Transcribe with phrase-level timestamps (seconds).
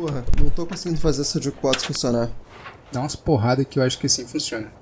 [0.00, 2.30] Porra, não tô conseguindo fazer essa jukebox funcionar.
[2.90, 4.72] Dá umas porradas que eu acho que assim funciona.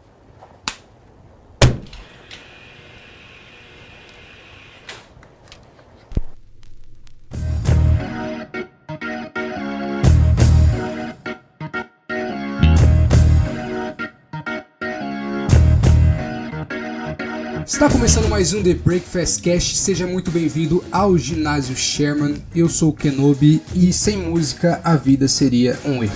[17.79, 22.43] Está começando mais um The Breakfast Cast, seja muito bem-vindo ao Ginásio Sherman.
[22.53, 26.13] Eu sou o Kenobi e sem música a vida seria um erro.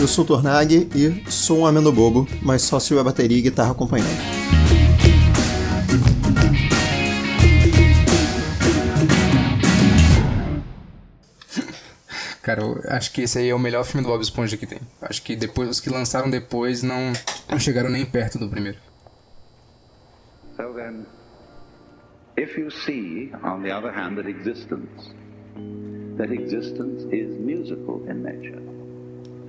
[0.00, 3.42] Eu sou o Tornag e sou um amendo bobo, mas só se a bateria e
[3.42, 4.35] guitarra acompanhando.
[12.56, 14.78] Cara, eu acho que esse aí é o melhor filme do Bob Esponja que tem.
[15.02, 17.12] Acho que depois os que lançaram depois não,
[17.50, 18.78] não chegaram nem perto do primeiro.
[20.56, 21.04] So then,
[22.38, 25.12] if you see, on the other hand, that existence,
[26.16, 28.62] that existence is musical in nature,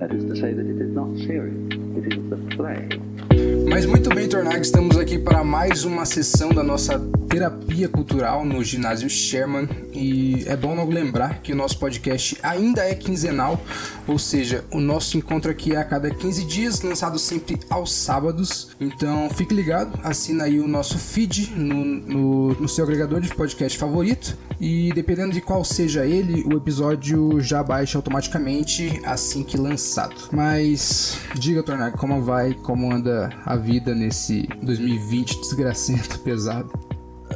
[0.00, 1.56] that is to say that it is not serious,
[1.96, 3.27] it is the play.
[3.68, 8.64] Mas muito bem, Tornag, estamos aqui para mais uma sessão da nossa terapia cultural no
[8.64, 9.68] ginásio Sherman.
[9.92, 13.60] E é bom lembrar que o nosso podcast ainda é quinzenal,
[14.06, 18.70] ou seja, o nosso encontro aqui é a cada 15 dias, lançado sempre aos sábados.
[18.80, 23.76] Então fique ligado, assina aí o nosso feed no, no, no seu agregador de podcast
[23.76, 24.36] favorito.
[24.60, 30.14] E dependendo de qual seja ele, o episódio já baixa automaticamente assim que lançado.
[30.32, 36.70] Mas diga, Tornag, como vai, como anda a vida nesse 2020 desgracento, pesado?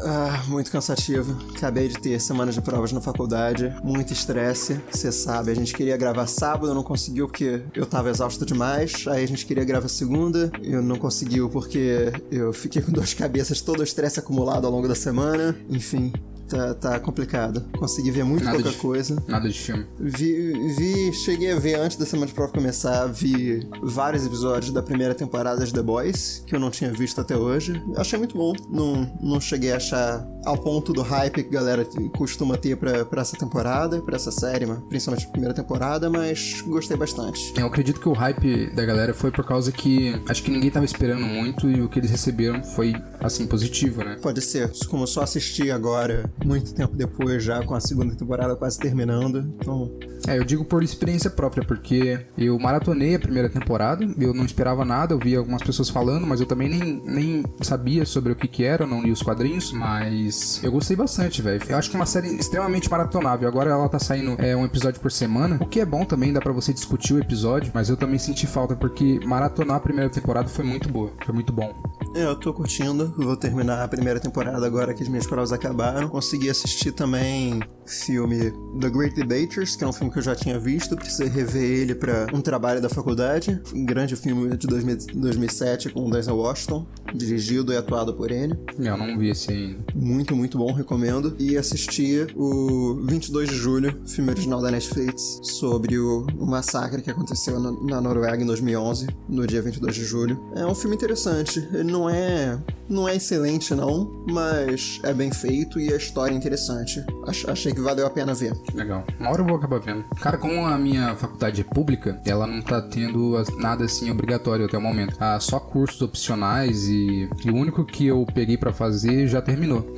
[0.05, 1.37] Ah, muito cansativo.
[1.55, 4.81] Acabei de ter semanas de provas na faculdade, muito estresse.
[4.91, 9.05] Você sabe, a gente queria gravar sábado, não conseguiu porque eu tava exausto demais.
[9.07, 13.61] Aí a gente queria gravar segunda, eu não conseguiu porque eu fiquei com de cabeças,
[13.61, 15.57] todo o estresse acumulado ao longo da semana.
[15.69, 16.13] Enfim,
[16.49, 17.65] tá, tá complicado.
[17.79, 19.23] Consegui ver muito Nada pouca de- coisa.
[19.29, 19.87] Nada de filme.
[19.99, 24.83] Vi, vi, cheguei a ver antes da semana de prova começar, vi vários episódios da
[24.83, 27.81] primeira temporada de The Boys, que eu não tinha visto até hoje.
[27.97, 31.87] Achei muito bom, não, não cheguei a achar ao ponto do hype que a galera
[32.17, 36.97] costuma ter pra, pra essa temporada, pra essa série, principalmente a primeira temporada, mas gostei
[36.97, 37.53] bastante.
[37.57, 40.85] Eu acredito que o hype da galera foi por causa que acho que ninguém tava
[40.85, 44.17] esperando muito e o que eles receberam foi assim positivo, né?
[44.21, 48.57] Pode ser, como eu só assisti agora, muito tempo depois, já com a segunda temporada
[48.57, 49.91] quase terminando, então
[50.27, 54.85] É, eu digo por experiência própria, porque eu maratonei a primeira temporada, eu não esperava
[54.85, 58.47] nada, eu vi algumas pessoas falando, mas eu também nem, nem sabia sobre o que
[58.47, 61.63] que era, eu não li os quadrinhos, mas eu gostei bastante, velho.
[61.69, 63.49] Eu acho que é uma série extremamente maratonável.
[63.49, 66.41] Agora ela tá saindo é, um episódio por semana, o que é bom também, dá
[66.41, 70.49] pra você discutir o episódio, mas eu também senti falta, porque maratonar a primeira temporada
[70.49, 71.75] foi muito boa, foi muito bom.
[72.15, 73.13] É, eu tô curtindo.
[73.17, 76.11] Vou terminar a primeira temporada agora que as minhas provas acabaram.
[76.23, 77.59] Consegui assistir também
[77.93, 80.97] filme The Great Debaters, que é um filme que eu já tinha visto.
[80.97, 83.61] Precisei rever ele pra um trabalho da faculdade.
[83.75, 88.55] Um grande filme de 2000 2007 com Denzel Washington, dirigido e atuado por ele.
[88.79, 89.79] Eu não vi esse ainda.
[89.95, 91.35] Muito, muito bom, recomendo.
[91.39, 97.11] E assisti o 22 de julho, filme original da Netflix, sobre o, o massacre que
[97.11, 100.41] aconteceu na, na Noruega em 2011, no dia 22 de julho.
[100.55, 101.59] É um filme interessante.
[101.73, 106.37] Ele não é, não é excelente, não, mas é bem feito e a história é
[106.37, 107.05] interessante.
[107.27, 108.53] Ach- achei que valeu a pena ver.
[108.75, 109.05] Legal.
[109.19, 110.05] Uma hora eu vou acabar vendo.
[110.21, 114.77] Cara, como a minha faculdade é pública, ela não tá tendo nada assim obrigatório até
[114.79, 115.17] o momento.
[115.21, 119.97] Ah, só cursos opcionais e, e o único que eu peguei pra fazer já terminou.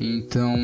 [0.00, 0.54] Então,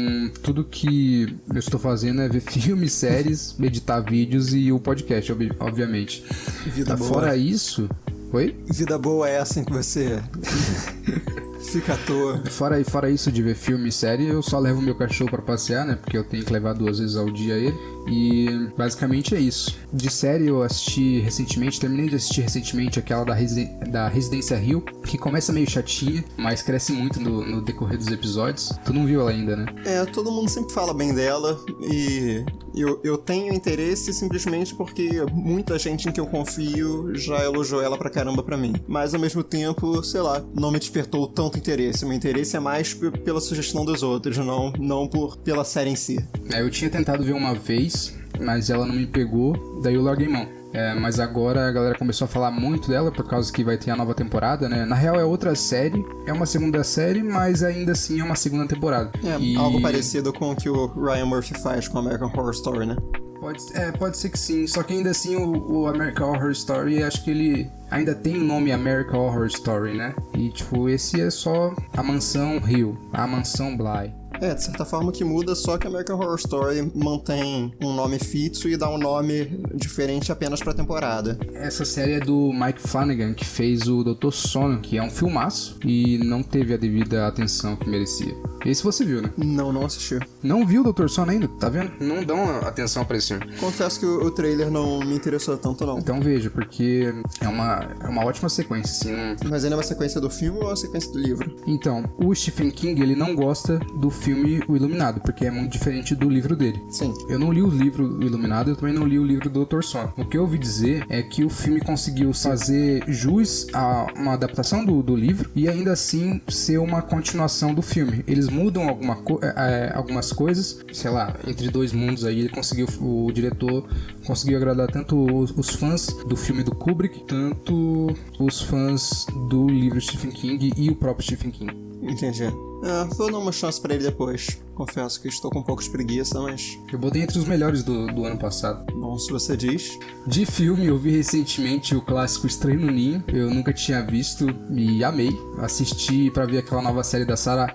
[0.42, 5.52] tudo que eu estou fazendo é ver filmes, séries, editar vídeos e o podcast, obvi-
[5.58, 6.24] obviamente.
[6.66, 7.08] Vida boa.
[7.08, 7.88] Fora isso.
[8.32, 8.54] Oi?
[8.66, 10.20] Vida boa é assim que você
[11.70, 12.42] fica à toa.
[12.50, 15.86] Fora, fora isso de ver filme e série, eu só levo meu cachorro pra passear,
[15.86, 15.96] né?
[15.96, 17.74] Porque eu tenho que levar duas vezes ao dia ele.
[18.06, 19.76] E basicamente é isso.
[19.92, 24.82] De série eu assisti recentemente, terminei de assistir recentemente aquela da, Residen da Residência Rio,
[25.04, 28.70] que começa meio chatinha, mas cresce muito no, no decorrer dos episódios.
[28.84, 29.66] Tu não viu ela ainda, né?
[29.84, 32.44] É, todo mundo sempre fala bem dela e
[32.74, 37.96] eu, eu tenho interesse simplesmente porque muita gente em que eu confio já elogiou ela
[37.96, 38.74] pra caramba pra mim.
[38.86, 42.04] Mas ao mesmo tempo, sei lá, não me despertou tanto interesse.
[42.04, 46.18] Meu interesse é mais pela sugestão dos outros, não, não por pela série em si.
[46.52, 50.28] É, eu tinha tentado ver uma vez, mas ela não me pegou, daí eu larguei
[50.28, 50.46] mão.
[50.72, 53.92] É, mas agora a galera começou a falar muito dela por causa que vai ter
[53.92, 54.84] a nova temporada, né?
[54.84, 58.66] Na real é outra série, é uma segunda série, mas ainda assim é uma segunda
[58.66, 59.12] temporada.
[59.22, 62.86] É, E- algo parecido com o que o Ryan Murphy faz com American Horror Story,
[62.86, 62.96] né?
[63.44, 67.02] Pode, é, pode ser que sim, só que ainda assim o, o American Horror Story,
[67.02, 70.14] acho que ele ainda tem o nome American Horror Story, né?
[70.32, 74.14] E tipo, esse é só a mansão Rio, a mansão Bly.
[74.40, 78.68] É, de certa forma que muda, só que American Horror Story mantém um nome fixo
[78.68, 81.38] e dá um nome diferente apenas pra temporada.
[81.54, 85.78] Essa série é do Mike Flanagan, que fez o Doutor Sono, que é um filmaço
[85.84, 88.34] e não teve a devida atenção que merecia.
[88.64, 89.30] Esse você viu, né?
[89.36, 90.18] Não, não assisti.
[90.42, 91.92] Não viu o Doutor Sono ainda, tá vendo?
[92.00, 93.56] Não dão atenção pra esse filme.
[93.58, 95.98] Confesso que o, o trailer não me interessou tanto, não.
[95.98, 99.48] Então veja, porque é uma, é uma ótima sequência, assim.
[99.48, 101.54] Mas ainda é uma sequência do filme ou é uma sequência do livro?
[101.66, 106.14] Então, o Stephen King, ele não gosta do filme O Iluminado, porque é muito diferente
[106.14, 106.80] do livro dele.
[106.88, 107.12] Sim.
[107.28, 109.82] Eu não li o livro O Iluminado, eu também não li o livro do Dr.
[109.82, 110.12] Sono.
[110.16, 114.84] O que eu ouvi dizer é que o filme conseguiu fazer jus a uma adaptação
[114.84, 118.24] do, do livro e ainda assim ser uma continuação do filme.
[118.26, 122.48] Eles mudam alguma co- é, é, algumas coisas, sei lá, entre dois mundos aí, ele
[122.48, 123.86] conseguiu, o diretor
[124.26, 130.00] conseguiu agradar tanto os, os fãs do filme do Kubrick, tanto os fãs do livro
[130.00, 131.93] Stephen King e o próprio Stephen King.
[132.04, 132.44] Entendi.
[132.44, 134.62] É, vou dar uma chance pra ele depois.
[134.74, 136.78] Confesso que estou com um pouco de preguiça, mas.
[136.92, 138.84] Eu botei entre os melhores do, do ano passado.
[138.92, 139.98] Bom, se você diz.
[140.26, 143.24] De filme, eu vi recentemente o clássico Estranho no Ninho.
[143.28, 145.30] Eu nunca tinha visto e amei.
[145.58, 147.74] Assisti pra ver aquela nova série da Sarah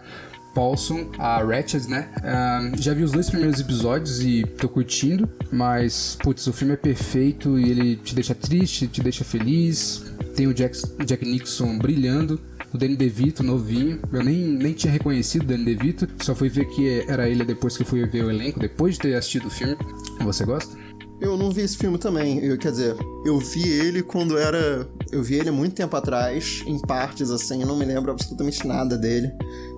[0.53, 2.09] Paulson, a Ratched, né?
[2.23, 6.77] Ah, já vi os dois primeiros episódios e tô curtindo, mas, putz, o filme é
[6.77, 10.03] perfeito e ele te deixa triste, te deixa feliz.
[10.35, 12.39] Tem o Jack, Jack Nixon brilhando.
[12.74, 14.00] O Danny DeVito, novinho.
[14.12, 16.07] Eu nem, nem tinha reconhecido o Danny DeVito.
[16.24, 19.16] Só fui ver que era ele depois que fui ver o elenco, depois de ter
[19.16, 19.77] assistido o filme.
[20.21, 20.77] Você gosta?
[21.21, 22.39] Eu não vi esse filme também.
[22.39, 22.95] Eu, quer dizer,
[23.25, 24.88] eu vi ele quando era.
[25.12, 29.30] Eu vi ele muito tempo atrás, em partes assim, não me lembro absolutamente nada dele.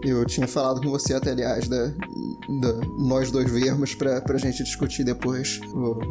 [0.03, 4.63] Eu tinha falado com você até, aliás, da, da nós dois vermos pra, pra gente
[4.63, 5.59] discutir depois.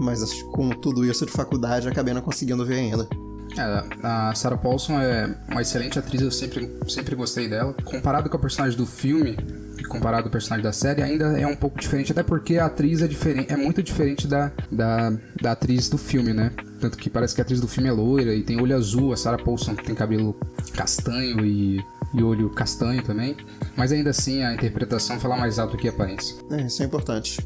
[0.01, 3.09] Mas com tudo isso de faculdade, acabei não conseguindo ver ainda.
[3.59, 7.75] É, a Sarah Paulson é uma excelente atriz, eu sempre, sempre gostei dela.
[7.85, 9.37] Comparado com a personagem do filme
[9.79, 13.03] e comparado ao personagem da série, ainda é um pouco diferente, até porque a atriz
[13.03, 16.53] é diferente, é muito diferente da, da, da atriz do filme, né?
[16.81, 19.17] Tanto que parece que a atriz do filme é loira e tem olho azul, a
[19.17, 20.39] Sarah Paulson tem cabelo
[20.75, 21.83] castanho e,
[22.13, 23.37] e olho castanho também.
[23.77, 26.37] Mas ainda assim a interpretação fala mais alto que a aparência.
[26.51, 27.39] É, isso é importante.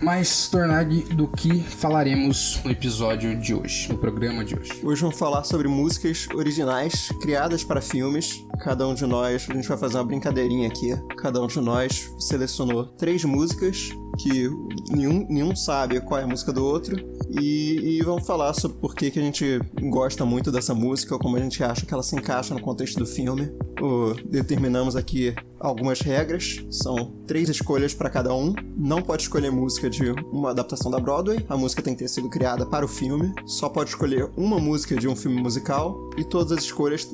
[0.00, 4.80] Mas, Tornag, do que falaremos no episódio de hoje, no programa de hoje?
[4.82, 8.44] Hoje vamos falar sobre músicas originais criadas para filmes.
[8.60, 10.92] Cada um de nós, a gente vai fazer uma brincadeirinha aqui.
[11.16, 14.48] Cada um de nós selecionou três músicas que
[14.90, 16.96] nenhum, nenhum sabe qual é a música do outro.
[17.30, 21.36] E, e vamos falar sobre por que, que a gente gosta muito dessa música, como
[21.36, 23.50] a gente acha que ela se encaixa no contexto do filme.
[23.80, 28.52] O- determinamos aqui algumas regras, são três escolhas para cada um.
[28.76, 32.28] Não pode escolher música de uma adaptação da Broadway, a música tem que ter sido
[32.28, 33.32] criada para o filme.
[33.46, 37.08] Só pode escolher uma música de um filme musical e todas as escolhas,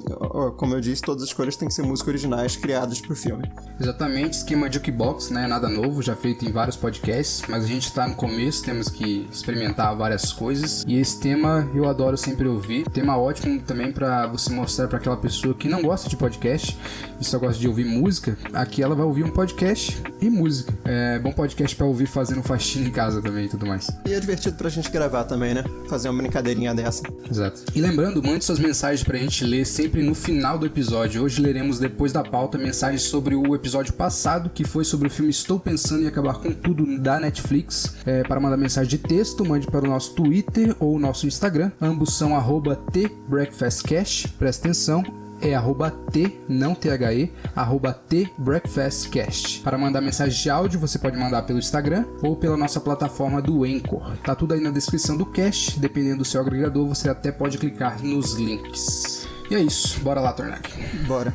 [0.57, 3.51] como eu disse, todas as escolhas têm que ser músicas originais criadas para o filme.
[3.81, 5.47] Exatamente, esquema jukebox, né?
[5.47, 9.29] Nada novo, já feito em vários podcasts, mas a gente tá no começo, temos que
[9.33, 10.85] experimentar várias coisas.
[10.87, 12.89] E esse tema eu adoro sempre ouvir.
[12.91, 16.77] Tema ótimo também pra você mostrar pra aquela pessoa que não gosta de podcast
[17.21, 18.37] e só gosta de ouvir música.
[18.53, 20.73] Aqui ela vai ouvir um podcast e música.
[20.85, 23.91] É bom podcast pra ouvir fazendo faxina em casa também e tudo mais.
[24.07, 25.65] E é divertido pra gente gravar também, né?
[25.89, 27.03] Fazer uma brincadeirinha dessa.
[27.31, 27.61] Exato.
[27.75, 31.23] E lembrando, mande suas mensagens pra gente ler sempre no final do episódio.
[31.23, 35.31] Hoje leremos depois da pauta mensagens sobre o episódio passado, que foi sobre o filme
[35.31, 37.97] Estou Pensando em Acabar com Tudo da Netflix.
[38.07, 41.71] É, para mandar mensagem de texto, mande para o nosso Twitter ou o nosso Instagram.
[41.79, 44.29] Ambos são arroba TBreakfastCash.
[44.39, 45.28] Presta atenção.
[45.41, 49.61] É arroba T, não T-H-E, arroba T Breakfastcast.
[49.63, 53.65] Para mandar mensagem de áudio, você pode mandar pelo Instagram ou pela nossa plataforma do
[53.65, 54.17] Anchor.
[54.25, 55.79] Tá tudo aí na descrição do cast.
[55.79, 59.29] Dependendo do seu agregador, você até pode clicar nos links.
[59.51, 60.69] E é isso, bora lá, Tornag.
[61.07, 61.33] Bora.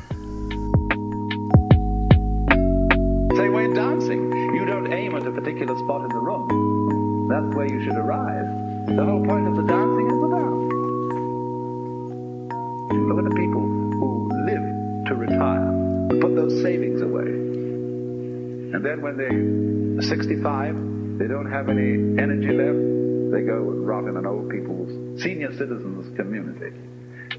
[3.34, 7.26] Say, when dancing, you don't aim at a particular spot in the room.
[7.28, 8.46] That's where you should arrive.
[8.86, 10.63] The whole point of the dancing is the dance.
[18.74, 24.04] And then when they're 65, they don't have any energy left, they go and rot
[24.08, 26.72] in an old people's senior citizens community.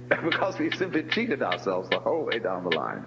[0.23, 3.05] because we simply cheated ourselves the whole way down the line.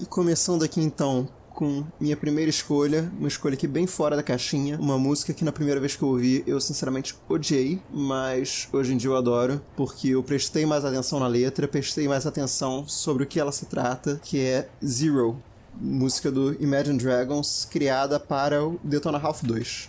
[0.00, 1.28] E começando aqui então
[1.58, 5.50] com minha primeira escolha, uma escolha aqui bem fora da caixinha, uma música que na
[5.50, 10.10] primeira vez que eu ouvi eu sinceramente odiei, mas hoje em dia eu adoro, porque
[10.10, 14.20] eu prestei mais atenção na letra, prestei mais atenção sobre o que ela se trata,
[14.22, 15.42] que é Zero,
[15.80, 19.88] música do Imagine Dragons, criada para o Detona Ralph 2.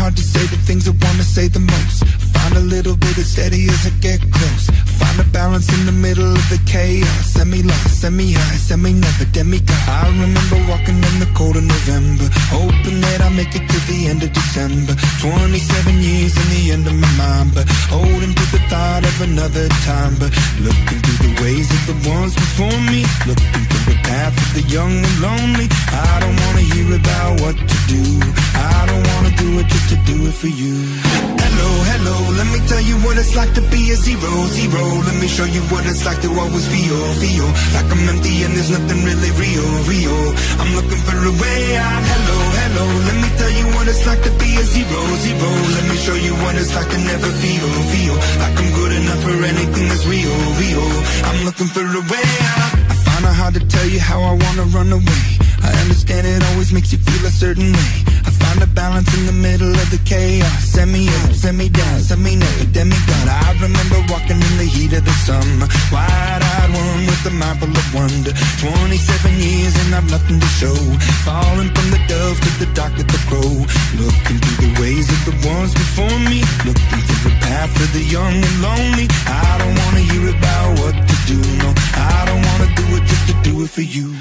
[0.00, 2.04] hard to say the things I wanna say the most.
[2.32, 4.89] Find a little bit of steady as I get close.
[5.00, 7.32] Find a balance in the middle of the chaos.
[7.32, 9.88] Semi lost, semi high, semi never demigod.
[9.88, 14.08] I remember walking in the cold of November, hoping that I make it to the
[14.10, 14.94] end of December.
[15.24, 19.68] 27 years in the end of my mind, but holding to the thought of another
[19.88, 20.14] time.
[20.20, 23.69] But looking through the ways of the ones before me, looking
[24.70, 25.66] young and lonely.
[25.90, 28.02] I don't wanna hear about what to do.
[28.54, 30.74] I don't wanna do it just to do it for you.
[31.42, 34.82] Hello, hello, let me tell you what it's like to be a zero, zero.
[35.02, 38.54] Let me show you what it's like to always feel, feel like I'm empty and
[38.54, 40.20] there's nothing really real, real.
[40.62, 42.02] I'm looking for a way out.
[42.14, 45.50] Hello, hello, let me tell you what it's like to be a zero, zero.
[45.76, 49.20] Let me show you what it's like to never feel, feel like I'm good enough
[49.26, 50.86] for anything that's real, real.
[51.26, 52.79] I'm looking for a way out.
[53.20, 55.22] It hard to tell you how I wanna run away.
[55.62, 58.19] I understand it always makes you feel a certain way.
[58.42, 60.64] Find a balance in the middle of the chaos.
[60.64, 63.26] Send me up, send me down, send me never demigod.
[63.28, 67.70] I remember walking in the heat of the summer, wide-eyed one with a mind full
[67.70, 68.32] of wonder.
[68.60, 70.78] 27 years and I've nothing to show.
[71.26, 73.54] Falling from the dove to the dark of the crow.
[74.00, 76.40] Looking through the ways of the ones before me.
[76.64, 79.06] Looking through the path of the young and lonely.
[79.26, 81.68] I don't wanna hear about what to do, no.
[81.94, 84.14] I don't wanna do it just to do it for you.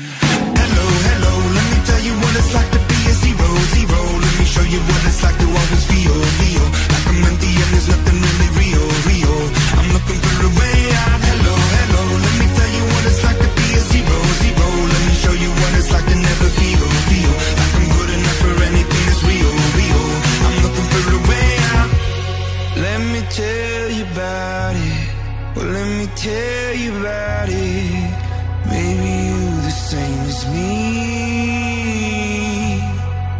[0.70, 4.00] Hello, hello, let me tell you what it's like to be a zero, zero.
[4.22, 7.70] Let me show you what it's like to always feel, feel like I'm empty and
[7.74, 9.38] there's nothing really real, real.
[9.82, 11.20] I'm looking for a way out.
[11.26, 14.68] Hello, hello, let me tell you what it's like to be a zero, zero.
[14.94, 18.40] Let me show you what it's like to never feel, feel like I'm good enough
[18.46, 20.04] for anything that's real, real.
[20.46, 21.90] I'm looking for a way out.
[22.86, 25.02] Let me tell you about it.
[25.58, 28.14] Well, let me tell you about it.
[28.70, 29.19] Maybe
[30.40, 30.80] same me.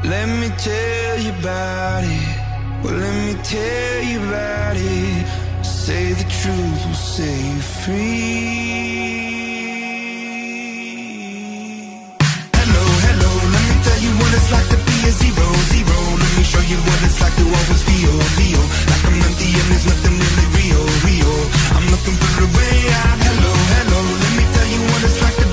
[0.04, 2.38] Let me tell you about it.
[2.84, 5.26] Well, let me tell you about it.
[5.64, 8.20] Say the truth will set you free.
[12.60, 15.98] Hello, hello, let me tell you what it's like to be a zero, zero.
[16.24, 19.68] Let me show you what it's like to always feel, feel like I'm empty and
[19.72, 21.36] there's nothing really real, real.
[21.76, 23.18] I'm looking for a way out.
[23.28, 25.49] Hello, hello, let me tell you what it's like to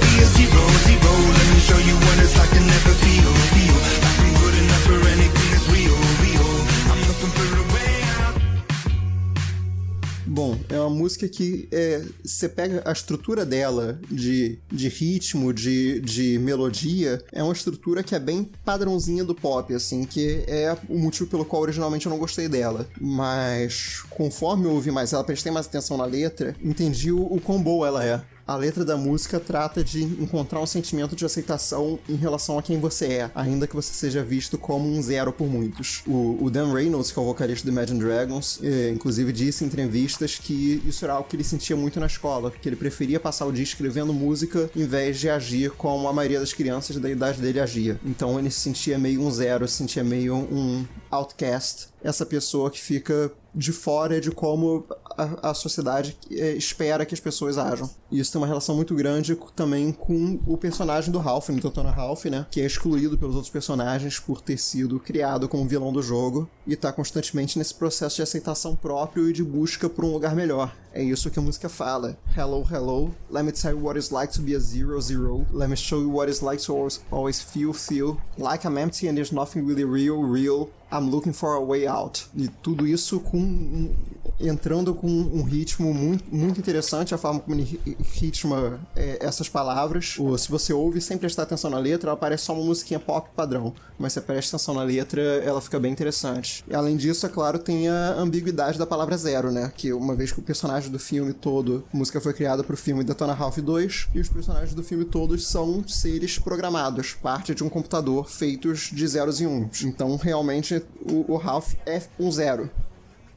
[10.36, 15.98] Bom, é uma música que é, você pega a estrutura dela de, de ritmo, de,
[16.00, 20.98] de melodia, é uma estrutura que é bem padrãozinha do pop, assim, que é o
[20.98, 22.86] motivo pelo qual originalmente eu não gostei dela.
[23.00, 27.62] Mas conforme eu ouvi mais ela, prestei mais atenção na letra, entendi o, o quão
[27.62, 28.20] boa ela é.
[28.46, 32.78] A letra da música trata de encontrar um sentimento de aceitação em relação a quem
[32.78, 36.04] você é, ainda que você seja visto como um zero por muitos.
[36.06, 39.66] O, o Dan Reynolds, que é o vocalista do Imagine Dragons, eh, inclusive disse em
[39.66, 43.46] entrevistas que isso era algo que ele sentia muito na escola, que ele preferia passar
[43.46, 47.40] o dia escrevendo música em vez de agir como a maioria das crianças da idade
[47.40, 47.98] dele agia.
[48.04, 52.80] Então ele se sentia meio um zero, se sentia meio um outcast, essa pessoa que
[52.80, 54.84] fica de fora de como
[55.16, 57.88] a, a sociedade eh, espera que as pessoas ajam.
[58.10, 61.90] E isso tem uma relação muito grande também com o personagem do Ralph, no Totona
[61.90, 62.46] Ralph, né?
[62.50, 66.76] Que é excluído pelos outros personagens por ter sido criado como vilão do jogo e
[66.76, 70.76] tá constantemente nesse processo de aceitação próprio e de busca por um lugar melhor.
[70.96, 72.16] É isso que a música fala.
[72.34, 73.10] Hello, hello.
[73.30, 75.44] Let me tell you what it's like to be a zero, zero.
[75.52, 78.18] Let me show you what it's like to always, always feel, feel.
[78.38, 80.70] Like I'm empty and there's nothing really real, real.
[80.90, 82.26] I'm looking for a way out.
[82.34, 83.94] E tudo isso com
[84.40, 87.80] entrando com um ritmo muito, muito interessante, a forma como ele
[88.14, 90.16] ritma é, essas palavras.
[90.18, 93.28] Ou, se você ouve sem prestar atenção na letra, ela parece só uma musiquinha pop
[93.34, 93.74] padrão.
[93.98, 96.64] Mas se presta atenção na letra, ela fica bem interessante.
[96.68, 99.72] E além disso, é claro, tem a ambiguidade da palavra zero, né?
[99.74, 103.04] Que uma vez que o personagem do filme todo, a música foi criada pro filme
[103.04, 107.68] Detona Ralph 2, e os personagens do filme todos são seres programados, parte de um
[107.68, 109.82] computador feitos de zeros e uns.
[109.82, 112.70] Então, realmente, o, o Ralph é um zero.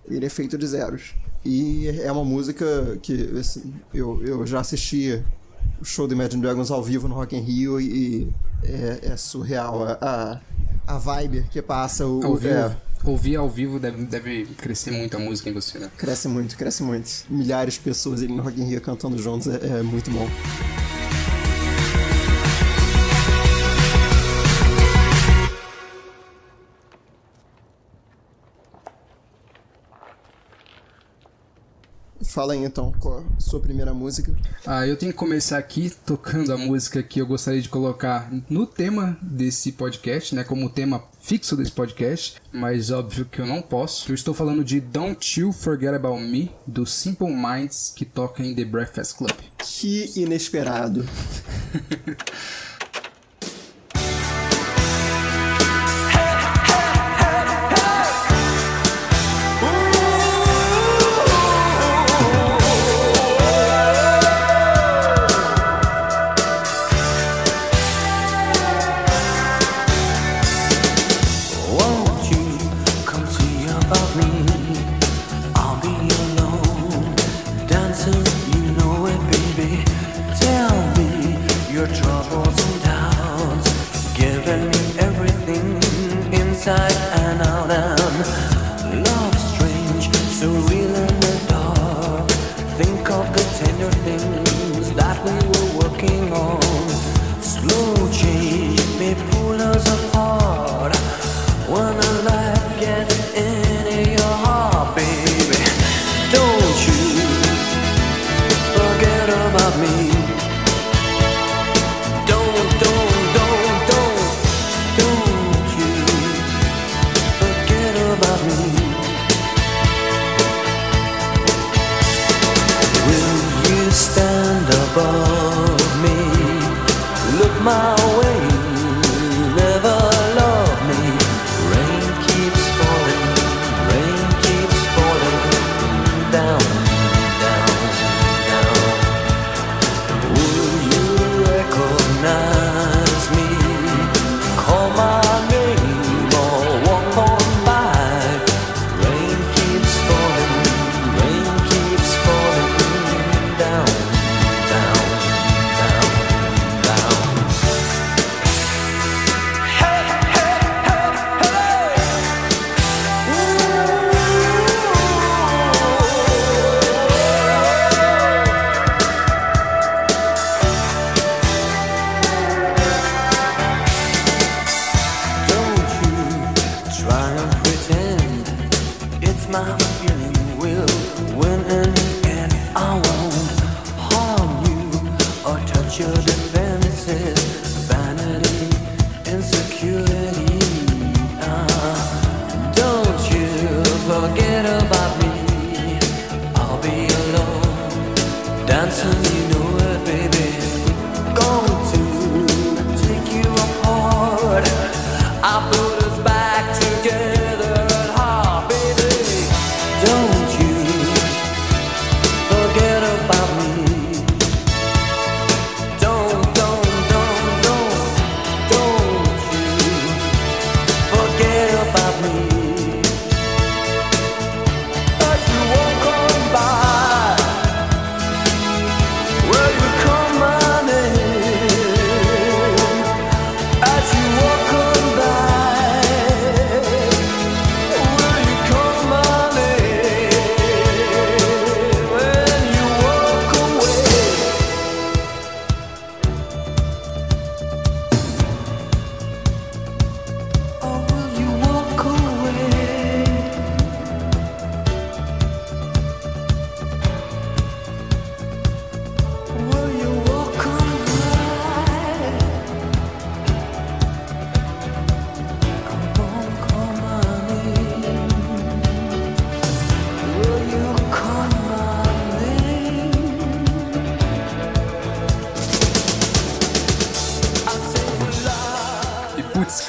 [0.09, 1.13] Ele é feito de zeros.
[1.45, 5.23] E é uma música que assim, eu, eu já assisti
[5.81, 8.27] o show do Imagine Dragons ao vivo no Rock in Rio e,
[8.63, 10.41] é, é, surreal a,
[10.85, 12.53] a vibe que passa o, Ao vivo.
[12.53, 12.75] é,
[13.05, 15.89] Ouvir ao vivo deve, deve crescer muito a música em você, né?
[15.97, 17.09] cresce muito, cresce muito.
[17.29, 20.27] Milhares de pessoas ali no Rock in Rio cantando juntos é, é muito bom.
[32.29, 34.31] Fala aí então qual a sua primeira música.
[34.65, 38.67] Ah, eu tenho que começar aqui tocando a música que eu gostaria de colocar no
[38.67, 40.43] tema desse podcast, né?
[40.43, 44.11] Como tema fixo desse podcast, mas óbvio que eu não posso.
[44.11, 48.53] Eu estou falando de Don't You Forget About Me, do Simple Minds, que toca em
[48.53, 49.35] The Breakfast Club.
[49.57, 51.03] Que inesperado.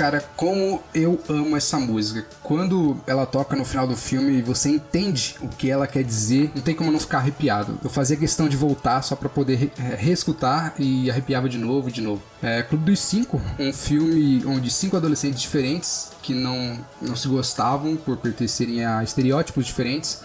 [0.00, 2.26] cara, como eu amo essa música.
[2.42, 6.50] Quando ela toca no final do filme e você entende o que ela quer dizer,
[6.54, 7.78] não tem como não ficar arrepiado.
[7.84, 11.92] Eu fazia questão de voltar só pra poder eh, reescutar e arrepiava de novo e
[11.92, 12.22] de novo.
[12.42, 17.94] É Clube dos Cinco, um filme onde cinco adolescentes diferentes que não, não se gostavam
[17.94, 20.22] por pertencerem a estereótipos diferentes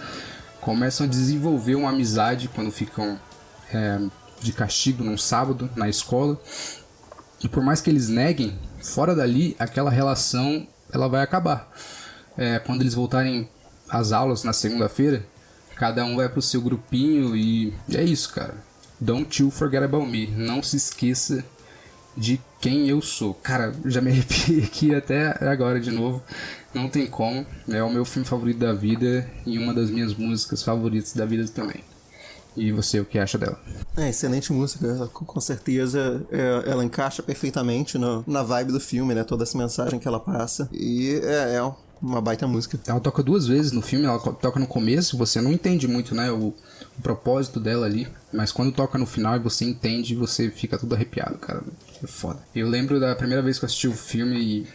[0.61, 3.19] começam a desenvolver uma amizade quando ficam
[3.73, 3.99] é,
[4.39, 6.39] de castigo num sábado na escola.
[7.43, 11.69] E por mais que eles neguem, fora dali, aquela relação ela vai acabar.
[12.37, 13.49] É, quando eles voltarem
[13.89, 15.25] às aulas na segunda-feira,
[15.75, 18.55] cada um vai pro seu grupinho e é isso, cara.
[18.99, 20.27] Don't you forget about me.
[20.27, 21.43] Não se esqueça
[22.15, 23.33] de quem eu sou.
[23.33, 26.23] Cara, já me arrepiei aqui até agora de novo.
[26.73, 27.45] Não tem como.
[27.69, 31.45] É o meu filme favorito da vida e uma das minhas músicas favoritas da vida
[31.47, 31.83] também.
[32.55, 33.59] E você, o que acha dela?
[33.97, 39.23] É, excelente música, com certeza é, ela encaixa perfeitamente no- na vibe do filme, né?
[39.23, 40.69] Toda essa mensagem que ela passa.
[40.71, 42.79] E é, é uma baita música.
[42.87, 46.31] Ela toca duas vezes no filme, ela toca no começo, você não entende muito, né,
[46.31, 46.53] o,
[46.97, 50.93] o propósito dela ali, mas quando toca no final e você entende, você fica todo
[50.93, 51.63] arrepiado, cara.
[52.03, 52.39] É foda.
[52.53, 54.67] Eu lembro da primeira vez que eu assisti o filme e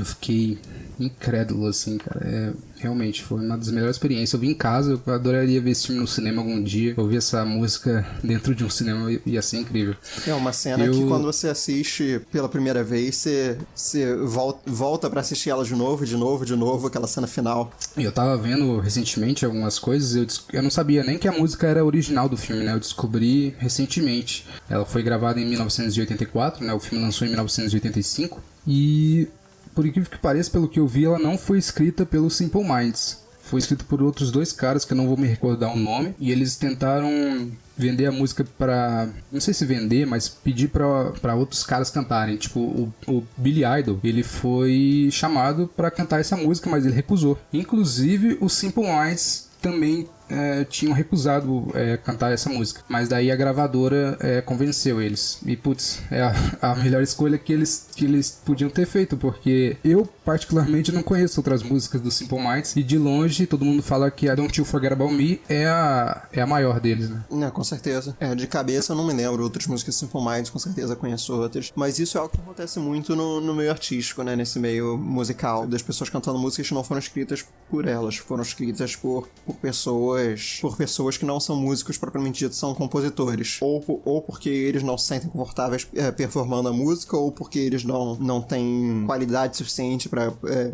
[0.00, 0.58] eu fiquei
[0.98, 2.20] incrédulo, assim, cara.
[2.26, 4.32] É, realmente, foi uma das melhores experiências.
[4.32, 6.94] Eu vi em casa, eu adoraria ver esse filme no cinema algum dia.
[6.96, 9.94] Ouvir essa música dentro de um cinema ia ser incrível.
[10.26, 15.10] É uma cena Eu- que quando você assiste pela primeira vez, você, você vol- volta
[15.10, 17.70] pra assistir ela de novo, de novo, de novo, aquela cena final.
[17.96, 20.26] E Eu tava vendo recentemente algumas coisas, eu,
[20.58, 22.72] eu não sabia nem que a música era original do filme, né?
[22.72, 24.46] Eu descobri recentemente.
[24.68, 26.72] Ela foi gravada em 1984, né?
[26.72, 28.42] O filme lançou em 1985.
[28.66, 29.28] E,
[29.76, 33.22] por incrível que pareça, pelo que eu vi, ela não foi escrita pelo Simple Minds.
[33.42, 36.14] Foi escrita por outros dois caras que eu não vou me recordar o nome.
[36.18, 39.08] E eles tentaram vender a música pra.
[39.30, 42.38] Não sei se vender, mas pedir pra outros caras cantarem.
[42.38, 47.38] Tipo, o, o Billy Idol, ele foi chamado pra cantar essa música, mas ele recusou.
[47.52, 52.82] Inclusive, o Simple Minds também é, tinham recusado é, cantar essa música.
[52.88, 55.38] Mas daí a gravadora é, convenceu eles.
[55.44, 59.76] E putz, é a, a melhor escolha que eles, que eles podiam ter feito, porque
[59.84, 62.76] eu particularmente não conheço outras músicas do Simple Minds.
[62.76, 66.26] E de longe todo mundo fala que a Don't You Forget About Me é a,
[66.32, 67.24] é a maior deles, né?
[67.46, 68.16] É, com certeza.
[68.18, 71.72] É, de cabeça eu não me lembro outras músicas Simple Minds, com certeza conheço outras.
[71.74, 74.34] Mas isso é algo que acontece muito no, no meio artístico, né?
[74.34, 78.96] Nesse meio musical, das pessoas cantando músicas que não foram escritas por elas, foram escritas
[78.96, 80.15] por, por pessoas.
[80.60, 83.58] Por pessoas que não são músicos propriamente ditos, são compositores.
[83.60, 87.84] Ou, ou porque eles não se sentem confortáveis é, performando a música, ou porque eles
[87.84, 90.32] não, não têm qualidade suficiente pra.
[90.46, 90.72] é,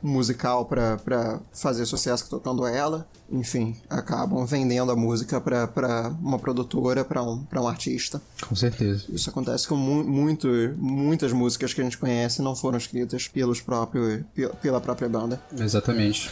[0.00, 3.04] musical pra fazer sucesso tocando ela.
[3.30, 8.22] Enfim, acabam vendendo a música pra pra uma produtora, pra um, pra um artista.
[8.48, 9.04] Com certeza.
[9.08, 13.60] Isso acontece com mu muito, muitas músicas que a gente conhece não foram escritas pelos
[13.60, 15.42] próprios, pe- pela própria banda.
[15.58, 16.30] Exatamente.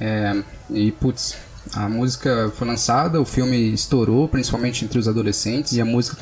[0.00, 1.36] É, e putz,
[1.74, 6.16] a música foi lançada, o filme estourou, principalmente entre os adolescentes, e a música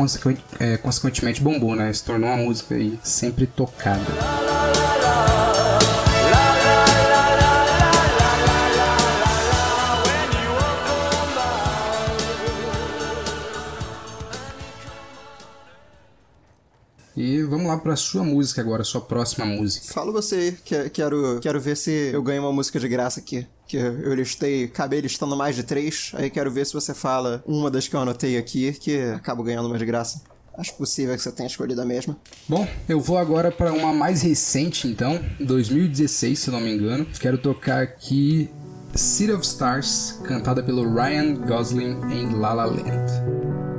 [0.59, 1.93] é, consequentemente bombou, né?
[1.93, 4.05] Se tornou uma música aí sempre tocada.
[17.17, 19.93] E vamos lá pra sua música agora, sua próxima música.
[19.93, 23.47] Fala você, que, quero, quero ver se eu ganho uma música de graça aqui.
[23.67, 27.71] Que eu listei, acabei listando mais de três, aí quero ver se você fala uma
[27.71, 30.23] das que eu anotei aqui, que acabo ganhando uma de graça.
[30.57, 32.17] Acho possível que você tenha escolhido a mesma.
[32.49, 37.07] Bom, eu vou agora para uma mais recente, então, 2016, se não me engano.
[37.19, 38.49] Quero tocar aqui
[38.95, 43.76] City of Stars, cantada pelo Ryan Gosling em La La Land.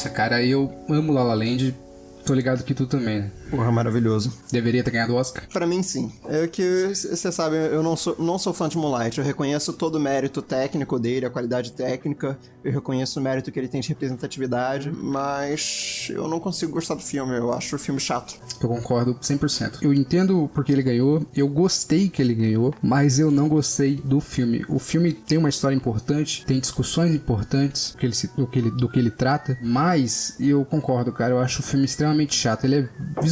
[0.00, 1.76] Nossa, cara, eu amo La La Land,
[2.24, 3.30] tô ligado que tu também, né?
[3.50, 4.32] Porra, maravilhoso.
[4.50, 5.48] Deveria ter ganhado o Oscar.
[5.52, 6.12] Pra mim, sim.
[6.28, 9.18] É que, você sabe, eu não sou, não sou fã de Moonlight.
[9.18, 12.38] Eu reconheço todo o mérito técnico dele, a qualidade técnica.
[12.62, 14.90] Eu reconheço o mérito que ele tem de representatividade.
[14.92, 17.36] Mas eu não consigo gostar do filme.
[17.36, 18.34] Eu acho o filme chato.
[18.60, 19.78] Eu concordo 100%.
[19.82, 24.20] Eu entendo porque ele ganhou, eu gostei que ele ganhou, mas eu não gostei do
[24.20, 24.64] filme.
[24.68, 28.70] O filme tem uma história importante, tem discussões importantes que ele, se- do, que ele,
[28.70, 31.34] do que ele trata, mas eu concordo, cara.
[31.34, 32.64] Eu acho o filme extremamente chato.
[32.64, 32.88] Ele é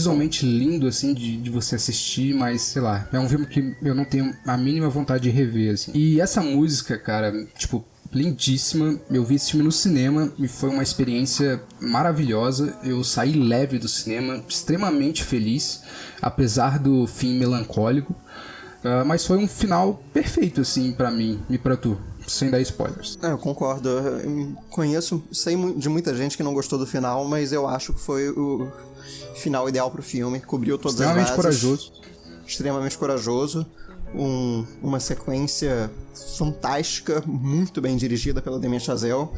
[0.08, 3.94] visualmente lindo, assim, de, de você assistir, mas sei lá, é um filme que eu
[3.94, 5.92] não tenho a mínima vontade de rever, assim.
[5.94, 8.98] E essa música, cara, tipo, lindíssima.
[9.10, 12.78] Eu vi esse filme no cinema e foi uma experiência maravilhosa.
[12.82, 15.82] Eu saí leve do cinema, extremamente feliz,
[16.22, 18.14] apesar do fim melancólico.
[18.82, 23.18] Ah, mas foi um final perfeito, assim, pra mim e pra tu, sem dar spoilers.
[23.22, 23.88] É, eu concordo.
[23.88, 28.00] Eu conheço, sei de muita gente que não gostou do final, mas eu acho que
[28.00, 28.70] foi o
[29.36, 30.40] final ideal pro filme.
[30.40, 31.36] Cobriu todas as Extremamente bases.
[31.60, 31.92] corajoso.
[32.46, 33.66] extremamente corajoso,
[34.14, 35.90] um- uma sequência
[36.38, 39.28] fantástica, muito bem dirigida pela Damien Chazelle,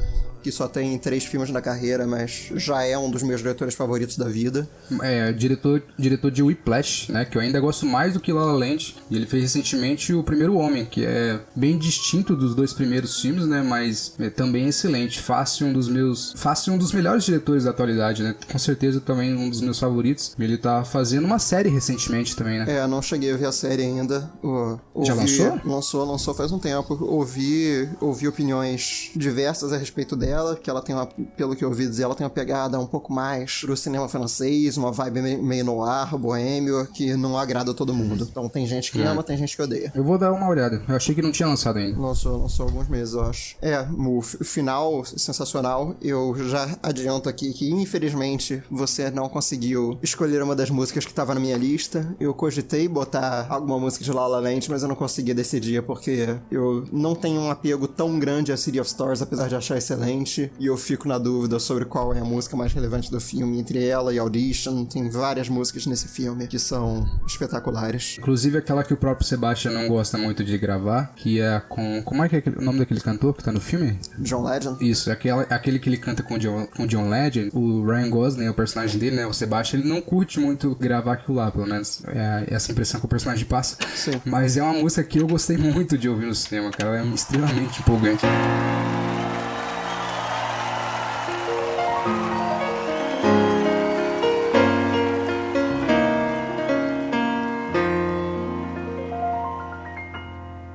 [0.43, 4.17] que só tem três filmes na carreira, mas já é um dos meus diretores favoritos
[4.17, 4.69] da vida.
[5.03, 7.25] É, diretor, diretor de Whiplash, né?
[7.25, 8.97] Que eu ainda gosto mais do que La La Land.
[9.11, 13.47] E ele fez recentemente O Primeiro Homem, que é bem distinto dos dois primeiros filmes,
[13.47, 13.63] né?
[13.63, 15.21] Mas é também excelente.
[15.21, 16.33] Fácil um dos meus...
[16.37, 18.35] Fácil um dos melhores diretores da atualidade, né?
[18.51, 20.35] Com certeza também um dos meus favoritos.
[20.39, 22.67] Ele tá fazendo uma série recentemente também, né?
[22.79, 24.31] É, não cheguei a ver a série ainda.
[24.43, 25.61] O- Já lançou?
[25.65, 26.99] Lançou, lançou faz um tempo.
[27.05, 30.30] Ouvi, ouvi opiniões diversas a respeito dela,
[30.63, 33.13] que ela tem uma, pelo que eu ouvi dizer, ela tem uma pegada um pouco
[33.13, 37.95] mais pro cinema francês, uma vibe me- meio noir, boêmio, que não agrada a todo
[37.95, 38.27] mundo.
[38.31, 39.93] Então tem gente que ama, tem gente que odeia.
[39.95, 40.83] Eu vou dar uma olhada.
[40.89, 41.99] Eu achei que não tinha lançado ainda.
[42.01, 43.57] Lançou, lançou alguns meses, eu acho.
[43.61, 45.95] É, o final sensacional.
[46.01, 51.35] Eu já adianto aqui que, infelizmente, você não conseguiu escolher uma das músicas que tava
[51.35, 52.15] na minha lista.
[52.19, 56.37] Eu cogitei botar alguma música de La La Land, mas eu não consegui decidir, porque
[56.51, 60.20] eu não tenho um apego tão grande a City of Stars, apesar de achar excelente.
[60.59, 63.59] E eu fico na dúvida sobre qual é a música mais relevante do filme.
[63.59, 68.17] Entre ela e Audition, tem várias músicas nesse filme que são espetaculares.
[68.19, 72.03] Inclusive aquela que o próprio Sebastian não gosta muito de gravar, que é com...
[72.03, 73.99] Como é que é o nome daquele cantor que tá no filme?
[74.19, 74.89] John Legend.
[74.89, 78.49] Isso, é aquela, aquele que ele canta com John, com John Legend, o Ryan Gosling,
[78.49, 82.03] o personagem dele, né, o Sebastian, ele não curte muito gravar aquilo lá, pelo menos
[82.07, 83.77] é essa impressão que o personagem passa.
[83.95, 84.21] Sim.
[84.25, 87.15] Mas é uma música que eu gostei muito de ouvir no cinema, cara, ela é
[87.15, 88.25] extremamente empolgante.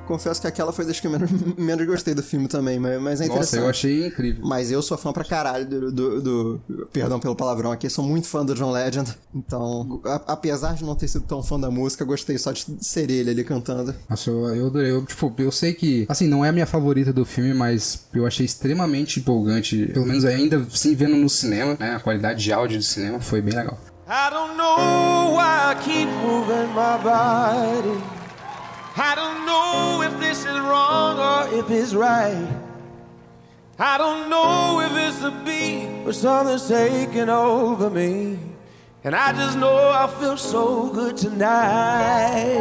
[0.06, 3.22] Confesso que aquela foi das que eu menos, menos gostei do filme também, mas, mas
[3.22, 3.62] é Nossa, interessante.
[3.64, 4.46] eu achei incrível.
[4.46, 6.62] Mas eu sou fã pra caralho do, do, do-
[6.94, 9.14] Perdão pelo palavrão aqui, sou muito fã do John Legend.
[9.34, 13.10] Então, a- apesar de não ter sido tão fã da música, gostei só de ser
[13.10, 13.94] ele ali cantando.
[14.10, 14.92] Nossa, eu, eu adorei.
[14.92, 18.26] Eu, tipo, eu sei que, assim, não é a minha favorita do filme, mas eu
[18.26, 19.88] achei extremamente empolgante.
[19.94, 21.96] Pelo menos ainda, sim, vendo no cinema, né?
[21.96, 23.78] A qualidade de áudio do cinema foi bem legal.
[24.08, 28.25] I don't know why I keep moving my body.
[28.98, 32.48] I don't know if this is wrong or if it's right.
[33.78, 38.40] I don't know if it's the beat or something's taking over me.
[39.04, 42.56] And I just know I feel so good tonight.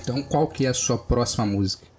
[0.00, 1.93] Então, qual que é a sua próxima música?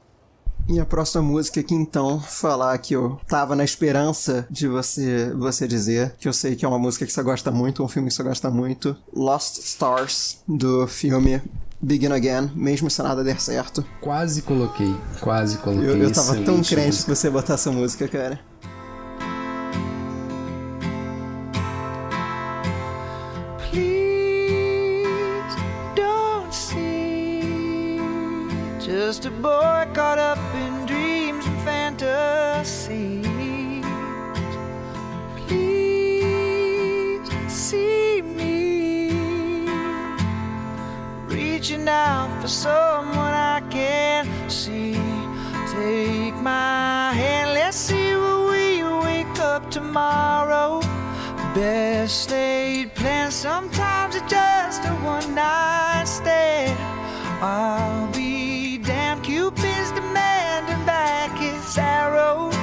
[0.68, 5.68] E a próxima música aqui, então, falar que eu tava na esperança de você você
[5.68, 8.16] dizer, que eu sei que é uma música que você gosta muito, um filme que
[8.16, 8.98] você gosta muito.
[9.14, 11.40] Lost Stars, do filme
[11.80, 13.86] Begin Again, mesmo se nada der certo.
[14.02, 15.88] Quase coloquei, quase coloquei.
[15.88, 17.04] Eu, eu tava tão crente música.
[17.14, 18.40] que você botar essa música, cara.
[23.70, 25.56] Please
[25.96, 28.00] don't see
[28.80, 30.55] just a boy caught up
[32.66, 33.86] fantasies.
[35.48, 39.10] Please see me
[41.28, 44.94] reaching out for someone I can see.
[45.74, 50.82] Take my hand, let's see where we wake up tomorrow.
[51.54, 56.78] Best laid plans, sometimes it's just a one night stand.
[57.42, 62.55] I'll be damned, Cupid's demanding back his arrow.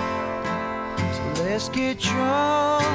[1.52, 2.91] Let's get drunk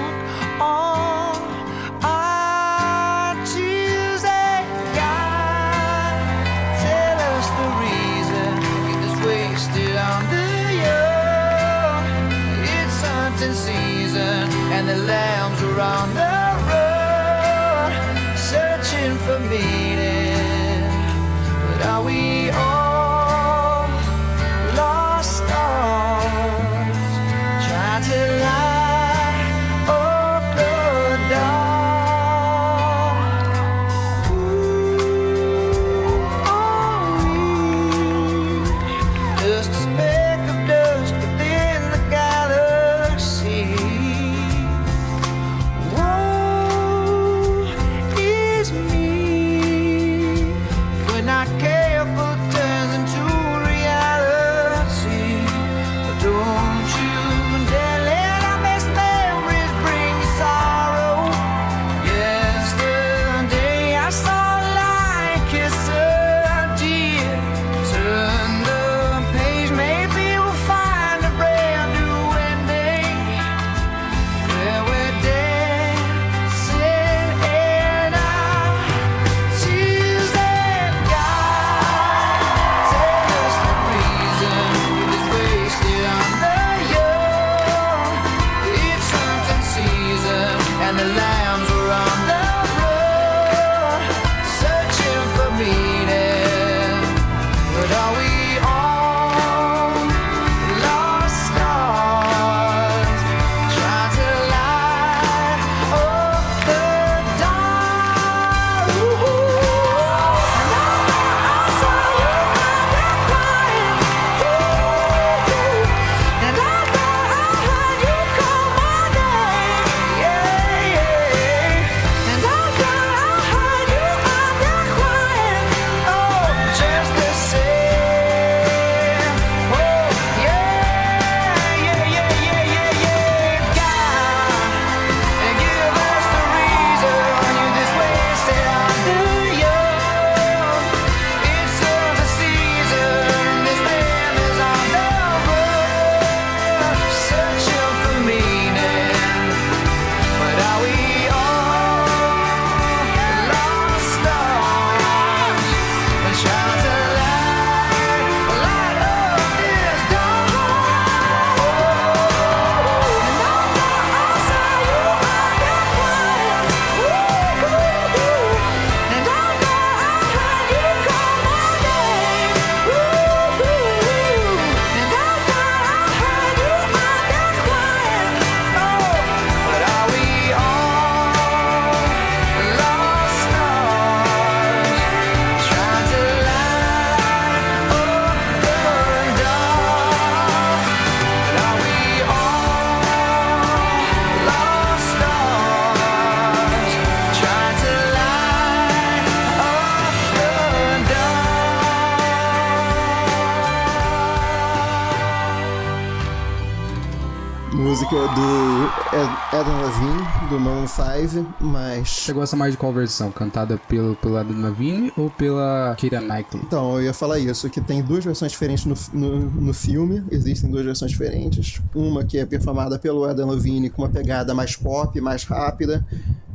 [212.27, 213.31] Você gosta mais de qual versão?
[213.31, 216.61] Cantada pelo, pelo Adam Levine ou pela Keira Knightley?
[216.61, 220.69] Então, eu ia falar isso, que tem duas versões diferentes no, no, no filme, existem
[220.69, 221.81] duas versões diferentes.
[221.95, 226.05] Uma que é performada pelo Adam Levine com uma pegada mais pop, mais rápida,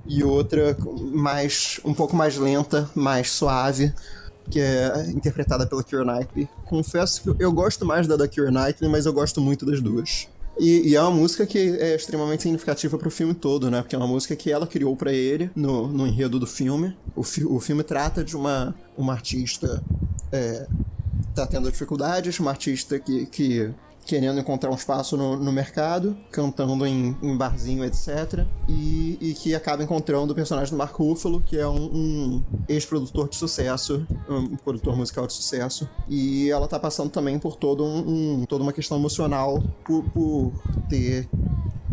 [0.07, 0.77] e outra
[1.11, 3.95] mais um pouco mais lenta, mais suave,
[4.51, 6.51] que é interpretada pela Keira Knightley.
[6.67, 10.29] Confesso que eu gosto mais da da Keira Knightley, mas eu gosto muito das duas.
[10.59, 13.81] E, e é uma música que é extremamente significativa pro filme todo, né?
[13.81, 16.97] Porque é uma música que ela criou pra ele no, no enredo do filme.
[17.17, 19.83] O, fi- o filme trata de uma, uma artista
[20.31, 20.67] é,
[21.35, 23.71] tá tendo dificuldades, uma artista que, que
[24.05, 28.45] querendo encontrar um espaço no, no mercado, cantando em, em barzinho, etc.
[28.69, 33.29] E, e que acaba encontrando o personagem do Mark Ruffalo, que é um, um ex-produtor
[33.29, 35.89] de sucesso, um produtor musical de sucesso.
[36.09, 40.53] E ela tá passando também por todo um, um- toda uma questão emocional por, por
[40.89, 41.29] ter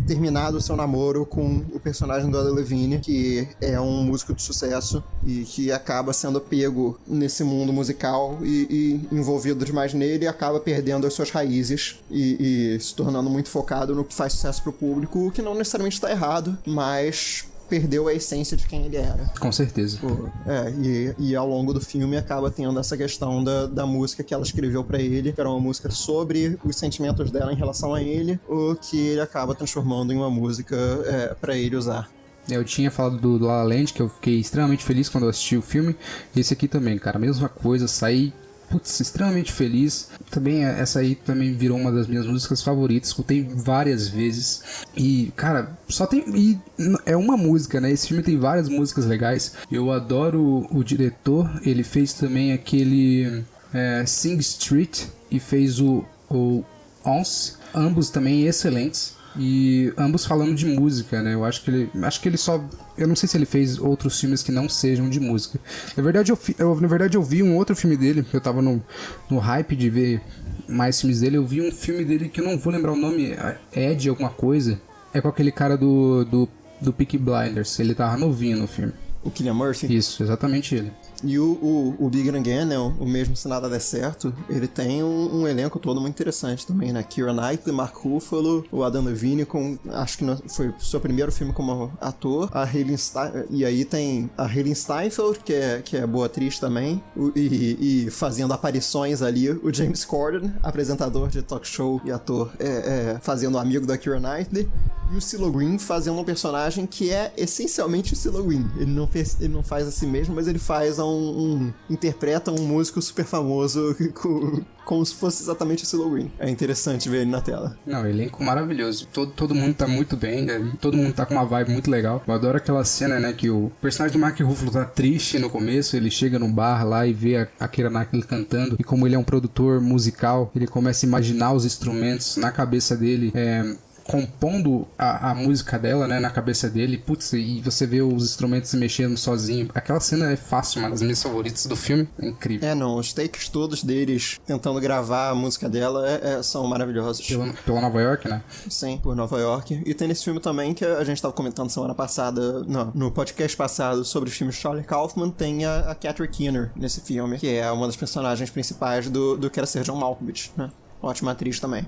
[0.09, 4.41] terminado o seu namoro com o personagem do Adam Levine, que é um músico de
[4.41, 10.27] sucesso e que acaba sendo pego nesse mundo musical e, e envolvido demais nele e
[10.27, 14.63] acaba perdendo as suas raízes e, e se tornando muito focado no que faz sucesso
[14.63, 18.97] pro público, o que não necessariamente está errado, mas perdeu a essência de quem ele
[18.97, 19.31] era.
[19.39, 19.99] Com certeza.
[20.45, 24.33] É, e, e ao longo do filme acaba tendo essa questão da, da música que
[24.33, 28.01] ela escreveu pra ele, que era uma música sobre os sentimentos dela em relação a
[28.01, 30.75] ele, o que ele acaba transformando em uma música
[31.05, 32.09] é, para ele usar.
[32.49, 35.29] Eu tinha falado do, do La La Land, que eu fiquei extremamente feliz quando eu
[35.29, 35.95] assisti o filme.
[36.35, 38.33] Esse aqui também, cara, mesma coisa, saí
[38.69, 40.09] putz, extremamente feliz.
[40.29, 44.61] Também é- essa aí também virou uma das minhas músicas favoritas, escutei várias vezes.
[44.95, 46.23] E, cara, só tem.
[46.35, 46.57] E
[47.05, 47.91] é uma música, né?
[47.91, 49.53] Esse filme tem várias músicas legais.
[49.71, 53.43] Eu adoro o, o diretor, ele fez também aquele
[53.73, 56.63] é, Sing Street e fez o, o
[57.05, 59.18] Once, ambos também excelentes.
[59.37, 61.33] E ambos falando de música, né?
[61.33, 61.89] Eu acho que ele.
[62.03, 62.63] Acho que ele só.
[62.97, 65.59] Eu não sei se ele fez outros filmes que não sejam de música.
[65.95, 68.25] Na verdade, eu, eu- na verdade, eu vi um outro filme dele.
[68.33, 68.83] Eu tava no,
[69.29, 70.21] no hype de ver
[70.67, 71.37] mais filmes dele.
[71.37, 73.31] Eu vi um filme dele que eu não vou lembrar o nome.
[73.31, 73.57] é
[73.91, 74.81] Ed, alguma coisa.
[75.13, 76.49] É com aquele cara do, do,
[76.81, 77.79] do Peaky Blinders.
[77.79, 78.93] Ele tava novinho no filme.
[79.23, 79.93] O Killian Murphy.
[79.95, 80.91] Isso, exatamente ele.
[81.23, 85.03] E o, o, o Big Again, né, o mesmo Se Nada Der Certo, ele tem
[85.03, 87.03] um, um elenco todo muito interessante também, né?
[87.03, 91.51] Keira Knightley, Mark Ruffalo, o Adam Levine, com, acho que no- foi seu primeiro filme
[91.53, 92.65] como ator, a
[92.97, 97.01] Stein, e aí tem a Hayley Steinfeld, que é, que é boa atriz também,
[97.35, 102.67] e, e fazendo aparições ali, o James Corden, apresentador de talk show e ator, é,
[103.15, 104.69] é, fazendo amigo da Keira Knightley,
[105.11, 108.63] e o Silo Green fazendo um personagem que é essencialmente o Silo Green.
[108.77, 112.51] Ele não, fez, ele não faz a si mesmo, mas ele faz um, um- interpreta
[112.51, 116.31] um músico super famoso co- como se fosse exatamente o Silo Green.
[116.39, 117.77] É interessante ver ele na tela.
[117.85, 119.07] Não, elenco maravilhoso.
[119.13, 120.71] Todo, todo mundo tá muito bem, né?
[120.81, 122.23] todo mundo tá com uma vibe muito legal.
[122.27, 125.95] Eu adoro aquela cena, né, que o personagem do Mark Ruffalo tá triste no começo,
[125.95, 129.13] ele chega no bar lá e vê a, a Keira Knightley cantando, e como ele
[129.15, 133.75] é um produtor musical, ele começa a imaginar os instrumentos na cabeça dele, é,
[134.09, 138.71] compondo a, a música dela, né, na cabeça dele, putz, e você vê os instrumentos
[138.71, 139.69] se mexendo sozinho.
[139.75, 142.67] Aquela cena é fácil, uma das minhas favoritas do filme, é incrível.
[142.67, 147.25] É, não, os takes todos deles tentando gravar a música dela é- é- são maravilhosos.
[147.27, 148.41] Pela, pela Nova York, né?
[148.67, 149.79] Sim, por Nova York.
[149.85, 153.55] E tem nesse filme também que a gente tava comentando semana passada, não, no podcast
[153.55, 157.47] passado sobre os filmes de Charlie Kaufman, tem a, a Catherine Keener nesse filme, que
[157.47, 160.71] é uma das personagens principais do, do Quero Ser John Malkovich, né?
[161.01, 161.85] Ótima atriz também.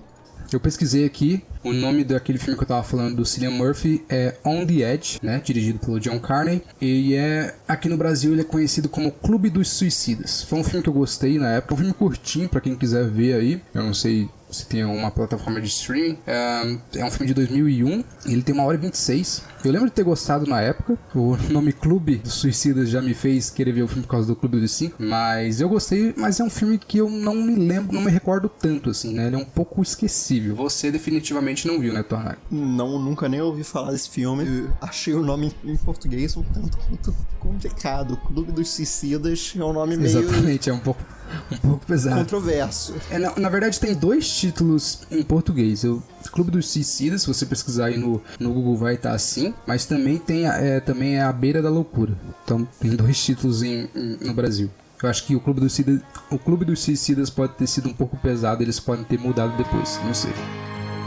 [0.52, 4.36] Eu pesquisei aqui, o nome daquele filme que eu tava falando do Cillian Murphy é
[4.44, 5.42] On the Edge, né?
[5.44, 6.64] Dirigido pelo John Carney.
[6.80, 7.54] E é.
[7.68, 10.44] Aqui no Brasil ele é conhecido como Clube dos Suicidas.
[10.44, 11.76] Foi um filme que eu gostei na época.
[11.76, 13.62] Um filme curtinho pra quem quiser ver aí.
[13.74, 16.18] Eu não sei se tem uma plataforma de streaming.
[16.28, 18.04] É, é um filme de 2001.
[18.26, 19.44] Ele tem uma hora e 26.
[19.64, 20.98] Eu lembro de ter gostado na época.
[21.16, 24.36] O nome Clube dos Suicidas já me fez querer ver o filme por causa do
[24.36, 24.96] Clube dos Cinco.
[25.00, 28.50] Mas eu gostei, mas é um filme que eu não me lembro, não me recordo
[28.50, 29.28] tanto, assim, né?
[29.28, 30.56] Ele é um pouco esquecível.
[30.56, 32.38] Você definitivamente não viu, né, Tornado?
[32.50, 34.46] Não, nunca nem ouvi falar desse filme.
[34.46, 38.18] Eu achei o nome em português um tanto quanto complicado.
[38.18, 41.02] Clube dos Suicidas é um nome meio Exatamente, é um pouco,
[41.52, 42.18] um pouco pesado.
[42.18, 42.96] controverso.
[43.10, 45.84] É, na, na verdade, tem dois títulos em português.
[45.84, 46.02] O
[46.32, 49.54] Clube dos Suicidas, se você pesquisar aí no, no Google, vai estar assim.
[49.68, 52.18] Mas também tem a- é, também é A Beira da Loucura.
[52.44, 54.70] Então, tem dois títulos em, em- no Brasil.
[55.04, 57.94] Eu acho que o Clube, dos Suicidas, o Clube dos Suicidas pode ter sido um
[57.94, 60.32] pouco pesado, eles podem ter mudado depois, não sei.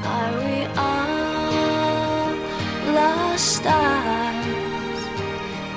[0.04, 2.34] Are we all
[2.92, 4.46] lost stars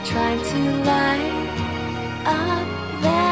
[0.03, 1.31] trying to light
[2.25, 2.67] up
[3.03, 3.26] the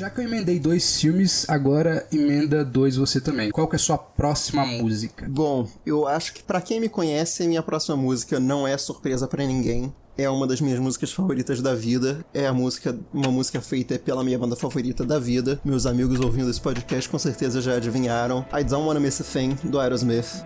[0.00, 3.50] Já que eu emendei dois filmes, agora emenda dois você também.
[3.50, 5.26] Qual que é a sua próxima música?
[5.28, 9.44] Bom, eu acho que pra quem me conhece, minha próxima música não é surpresa pra
[9.44, 9.92] ninguém.
[10.16, 12.24] É uma das minhas músicas favoritas da vida.
[12.32, 15.60] É a música, uma música feita pela minha banda favorita da vida.
[15.62, 18.46] Meus amigos ouvindo esse podcast com certeza já adivinharam.
[18.58, 20.42] I Don't Wanna Miss a Thing, do Aerosmith.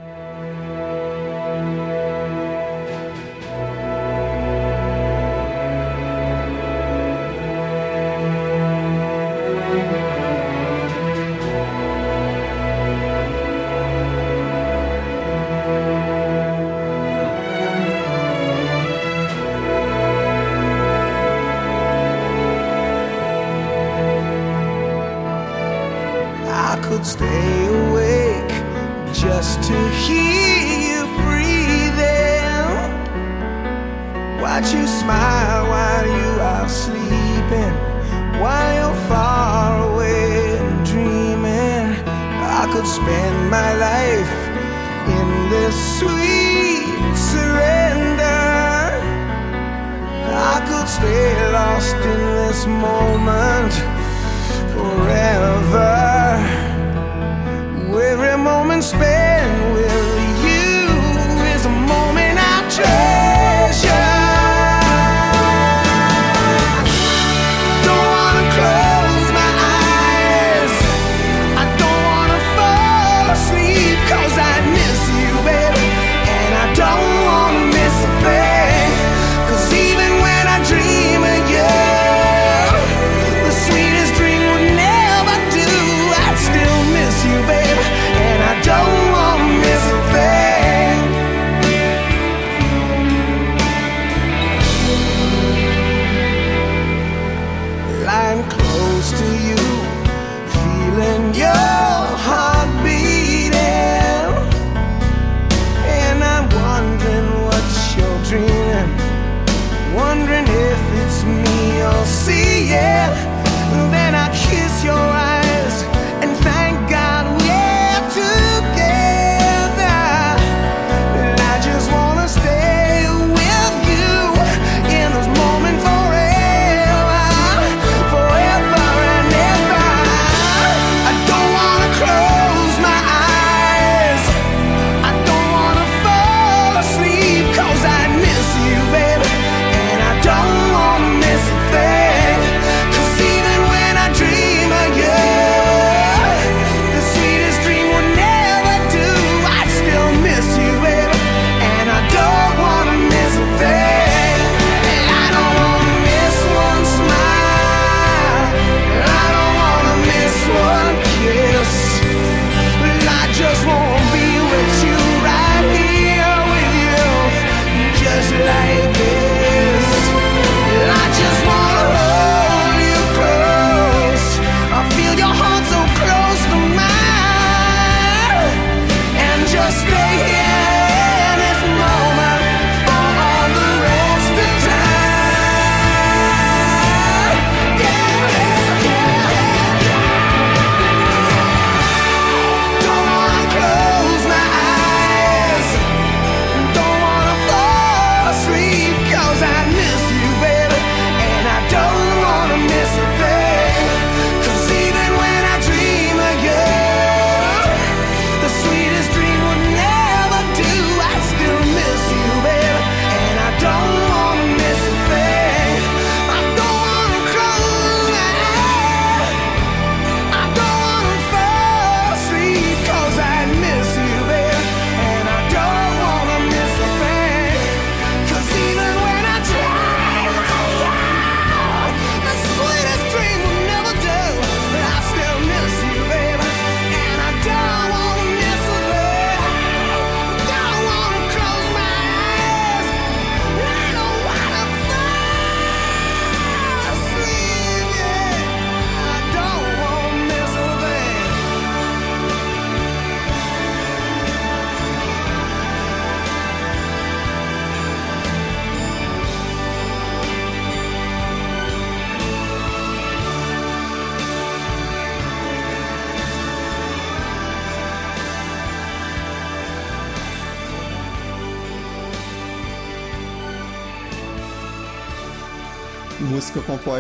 [98.58, 99.63] Close to you,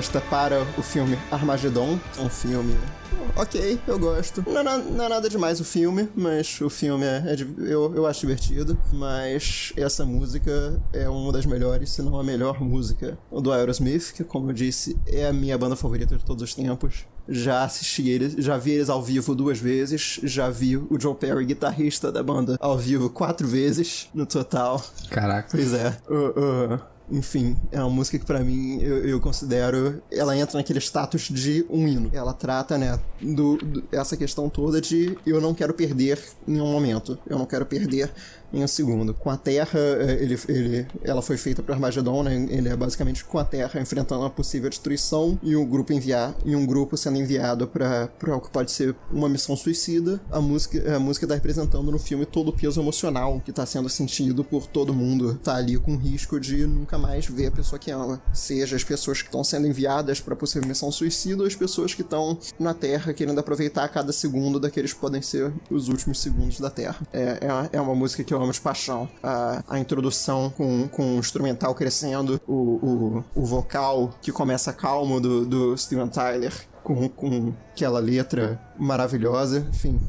[0.08, 1.98] Para o filme Armagedon.
[2.18, 2.74] Um filme.
[3.36, 4.44] Ok, eu gosto.
[4.46, 7.36] Não é, na- não é nada demais o filme, mas o filme é, é
[7.72, 8.78] eu, eu acho divertido.
[8.92, 14.22] Mas essa música é uma das melhores, se não a melhor música do Aerosmith, que,
[14.24, 17.06] como eu disse, é a minha banda favorita de todos os tempos.
[17.26, 21.46] Já assisti eles, já vi eles ao vivo duas vezes, já vi o Joe Perry,
[21.46, 24.82] guitarrista da banda, ao vivo quatro vezes no total.
[25.10, 25.48] Caraca.
[25.50, 25.96] Pois é.
[26.08, 26.80] Uh, uh,
[27.10, 30.02] enfim, é uma música que pra mim eu, eu considero.
[30.10, 32.10] Ela entra naquele status de um hino.
[32.12, 36.72] Ela trata, né, do, do- essa questão toda de eu não quero perder em um
[36.72, 37.18] momento.
[37.26, 38.10] Eu não quero perder
[38.54, 39.12] em um segundo.
[39.12, 42.46] Com a Terra, eh, ele, ele, ela foi feita para Armagedon, né?
[42.50, 46.54] Ele é basicamente com a Terra enfrentando uma possível destruição e um grupo enviar e
[46.54, 50.20] um grupo sendo enviado para o que pode ser uma missão suicida.
[50.30, 53.88] A música, a música tá representando no filme todo o peso emocional que tá sendo
[53.88, 55.38] sentido por todo mundo.
[55.42, 58.22] Tá ali com risco de nunca mais ver a pessoa que ama.
[58.32, 62.02] Seja as pessoas que estão sendo enviadas para possível missão suicida ou as pessoas que
[62.02, 66.70] estão na Terra querendo aproveitar cada segundo daqueles que podem ser os últimos segundos da
[66.70, 66.96] Terra.
[67.12, 67.38] É,
[67.72, 69.08] é, é uma música que eu de paixão.
[69.22, 75.20] A, a introdução com, com o instrumental crescendo, o, o, o vocal que começa calmo
[75.20, 79.66] do, do Steven Tyler, com, com aquela letra maravilhosa.
[79.70, 80.00] Enfim,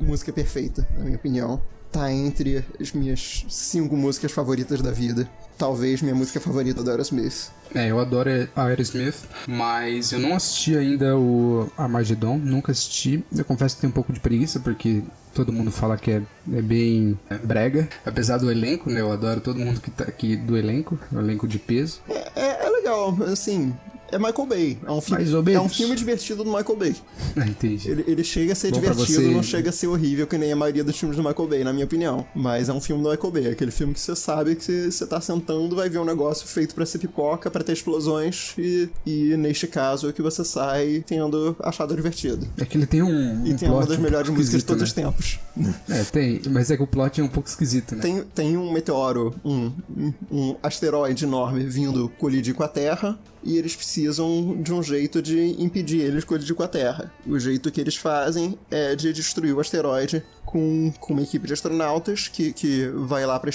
[0.00, 1.60] música perfeita, na minha opinião.
[1.92, 5.28] Tá entre as minhas cinco músicas favoritas da vida.
[5.58, 7.50] Talvez minha música favorita da Aerosmith.
[7.74, 13.24] É, eu adoro a Aerosmith, mas eu não assisti ainda o Armageddon, nunca assisti.
[13.36, 15.02] Eu confesso que tenho um pouco de preguiça, porque
[15.34, 16.22] todo mundo fala que é,
[16.52, 17.88] é bem é, brega.
[18.04, 19.00] Apesar do elenco, né?
[19.00, 22.00] Eu adoro todo mundo que tá aqui do elenco, o elenco de peso.
[22.08, 23.74] É, é legal, assim.
[24.12, 24.78] É Michael Bay.
[24.86, 26.96] É um, filme, é um filme divertido do Michael Bay.
[27.36, 27.90] Ah, entendi.
[27.90, 30.56] Ele, ele chega a ser Bom divertido, não chega a ser horrível, que nem a
[30.56, 32.26] maioria dos filmes do Michael Bay, na minha opinião.
[32.34, 35.20] Mas é um filme do Michael Bay, aquele filme que você sabe que você, tá
[35.20, 39.66] sentando, vai ver um negócio feito pra ser pipoca, pra ter explosões, e, e neste
[39.66, 42.46] caso é que você sai tendo achado divertido.
[42.58, 43.46] É que ele tem um.
[43.46, 45.38] E um tem uma das um melhores pouco músicas de todos os esquisito, tempos.
[45.56, 45.74] né?
[45.88, 46.40] É, tem.
[46.50, 48.02] Mas é que o plot é um pouco esquisito, né?
[48.02, 53.56] Tem, tem um meteoro, um, um- um asteroide enorme vindo colidir com a Terra e
[53.56, 57.12] eles precisam de um jeito de impedir eles colidir com a Terra.
[57.26, 61.52] O jeito que eles fazem é de destruir o asteroide com, com uma equipe de
[61.52, 63.50] astronautas que, que vai lá para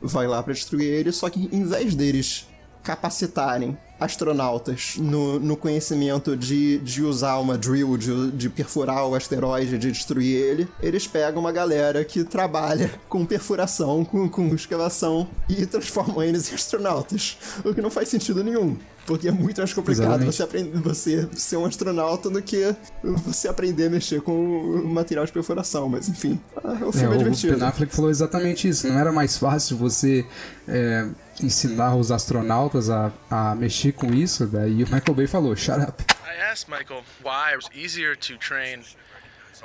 [0.00, 2.46] vai lá para destruir ele, só que em vez deles
[2.82, 9.76] capacitarem astronautas no, no conhecimento de, de usar uma drill, de, de perfurar o asteroide,
[9.76, 15.66] de destruir ele, eles pegam uma galera que trabalha com perfuração, com, com escavação e
[15.66, 17.36] transformam eles em astronautas.
[17.64, 18.76] O que não faz sentido nenhum.
[19.08, 20.36] Porque é muito mais complicado Exatamente.
[20.36, 25.32] você, aprender, você ser um astronauta do que você aprender a mexer com material de
[25.32, 25.88] perfuração.
[25.88, 27.56] Mas enfim, o É, filme é, o divertido.
[27.56, 28.86] Ben Affleck falou exatamente isso.
[28.86, 30.26] Não era mais fácil você
[30.68, 31.08] é,
[31.42, 34.46] ensinar os astronautas a, a mexer com isso?
[34.46, 36.04] Daí o Michael Bay falou, shut up.
[36.26, 38.84] I asked Michael why it was easier to train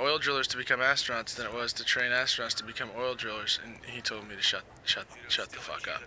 [0.00, 3.60] oil drillers to become astronauts than it was to train astronauts to become oil drillers,
[3.62, 6.02] and he told me to shut, shut, shut the fuck up.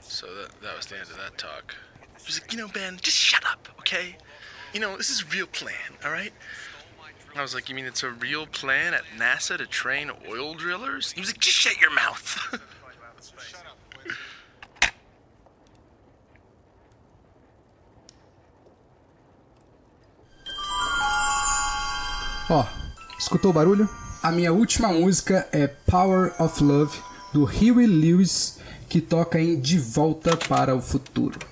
[0.00, 1.74] So that that was the end of that talk.
[2.28, 4.14] He was like, you know, Ben, just shut up, okay?
[4.74, 5.72] You know, this is real plan,
[6.04, 6.34] all right?
[7.34, 11.12] I was like, you mean it's a real plan at NASA to train oil drillers?
[11.12, 12.60] He was like, just shut your mouth.
[22.50, 22.66] Ó,
[23.18, 23.88] escutou o barulho?
[24.22, 26.94] A minha última música é Power of Love,
[27.32, 31.47] do Huey Lewis, que toca em De Volta para o Futuro.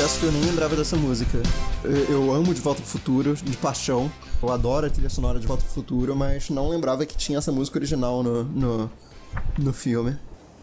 [0.00, 1.42] Confesso que eu nem lembrava dessa música.
[2.08, 4.10] Eu, amo De Volta pro Futuro, de paixão.
[4.42, 7.52] Eu adoro a trilha sonora de Volta pro Futuro, mas não lembrava que tinha essa
[7.52, 8.90] música original no, no,
[9.58, 10.16] no filme.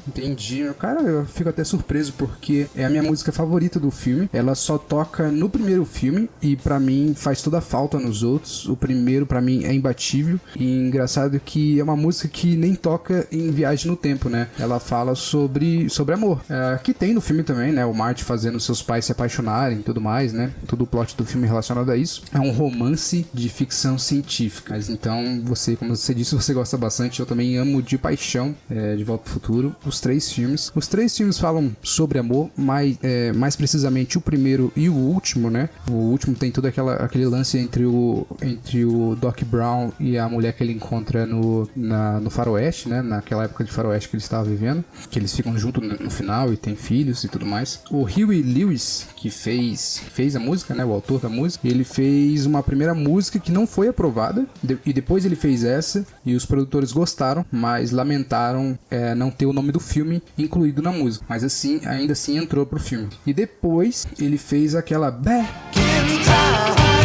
[0.07, 0.65] Entendi.
[0.79, 4.29] Cara, eu fico até surpreso porque é a minha música favorita do filme.
[4.31, 8.67] Ela só toca no primeiro filme e pra mim faz toda a falta nos outros.
[8.67, 13.27] O primeiro pra mim é imbatível e engraçado que é uma música que nem toca
[13.31, 14.49] em Viagem no Tempo, né?
[14.59, 16.41] Ela fala sobre sobre amor.
[16.49, 17.85] É, que tem no filme também, né?
[17.85, 20.51] O Marty fazendo seus pais se apaixonarem e tudo mais, né?
[20.67, 22.23] Todo o plot do filme relacionado a isso.
[22.33, 24.73] É um romance de ficção científica.
[24.73, 27.19] Mas então você, como você disse, você gosta bastante.
[27.19, 29.75] Eu também amo de paixão é, de Volta ao Futuro.
[29.97, 30.71] Os três filmes.
[30.75, 35.49] Os três filmes falam sobre amor, mais, é, mais precisamente o primeiro e o último,
[35.49, 35.69] né?
[35.89, 40.29] O último tem todo aquela, aquele lance entre o, entre o Doc Brown e a
[40.29, 43.01] mulher que ele encontra no, na, no faroeste, né?
[43.01, 44.83] Naquela época de faroeste que ele estava vivendo.
[45.09, 47.79] Que eles ficam juntos no, no final e tem filhos e tudo mais.
[47.89, 50.85] O Huey Lewis, que fez, fez a música, né?
[50.85, 54.45] O autor da música, ele fez uma primeira música que não foi aprovada.
[54.61, 59.47] de- e depois ele fez essa e os produtores gostaram, mas lamentaram é, não ter
[59.47, 61.25] o nome do filme incluído na música.
[61.27, 63.09] Mas assim, ainda assim entrou pro filme.
[63.25, 66.97] E depois ele fez aquela Back in Time.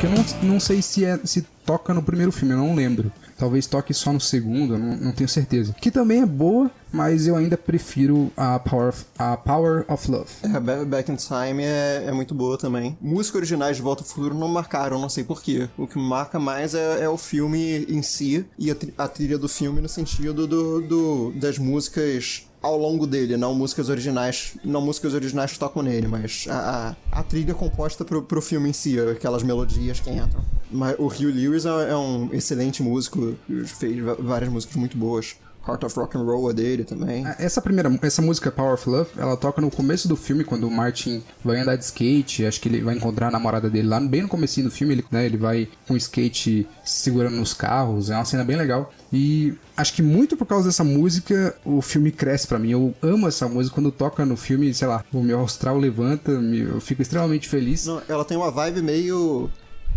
[0.00, 3.10] Que eu não, não sei se, é, se toca no primeiro filme, eu não lembro.
[3.38, 5.74] Talvez toque só no segundo, não, não tenho certeza.
[5.80, 10.30] Que também é boa, mas eu ainda prefiro a Power of, a Power of Love.
[10.42, 12.96] É, Ba- Back in Time é, é muito boa também.
[13.00, 15.68] Músicas originais de Volta ao Futuro não marcaram, não sei porquê.
[15.76, 19.36] O que marca mais é, é o filme em si e a, tri- a trilha
[19.38, 24.80] do filme no sentido do, do- das músicas ao longo dele, não músicas originais, não
[24.80, 28.72] músicas originais que tocam nele, mas a, a, a trilha composta pro, pro filme em
[28.72, 30.44] si, aquelas melodias que entram.
[30.70, 33.34] Mas o Hugh Lewis é, é um excelente músico,
[33.78, 35.36] fez várias músicas muito boas.
[35.68, 37.24] Heart of Rock and Roll é dele também.
[37.38, 40.70] Essa primeira, essa música Power of Love, ela toca no começo do filme, quando o
[40.70, 44.22] Martin vai andar de skate, acho que ele vai encontrar a namorada dele lá, bem
[44.22, 48.14] no comecinho do filme, ele, né, ele vai com o skate segurando nos carros, é
[48.14, 48.92] uma cena bem legal.
[49.12, 52.70] E acho que muito por causa dessa música, o filme cresce pra mim.
[52.70, 56.60] Eu amo essa música, quando toca no filme, sei lá, o meu astral levanta, me-
[56.60, 57.86] eu fico extremamente feliz.
[57.86, 59.50] Não, ela tem uma vibe meio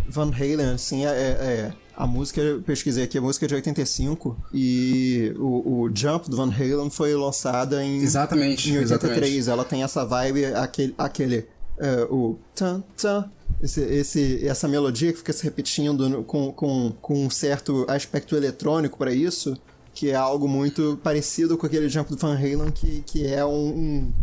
[0.07, 4.37] Van Halen, assim, é, é- a música, eu pesquisei aqui, a música é de 85
[4.53, 9.35] e o, o Jump do Van Halen foi lançada em, Exatamente, em 83.
[9.35, 9.49] exatamente.
[9.49, 11.47] Ela tem essa vibe, aquele, aquele
[11.77, 13.29] é, o tan, tan,
[13.61, 18.97] esse, esse, essa melodia que fica se repetindo com, com, com um certo aspecto eletrônico
[18.97, 19.57] para isso,
[19.93, 23.49] que é algo muito parecido com aquele Jump do Van Halen, que, que é um,
[23.51, 24.13] um,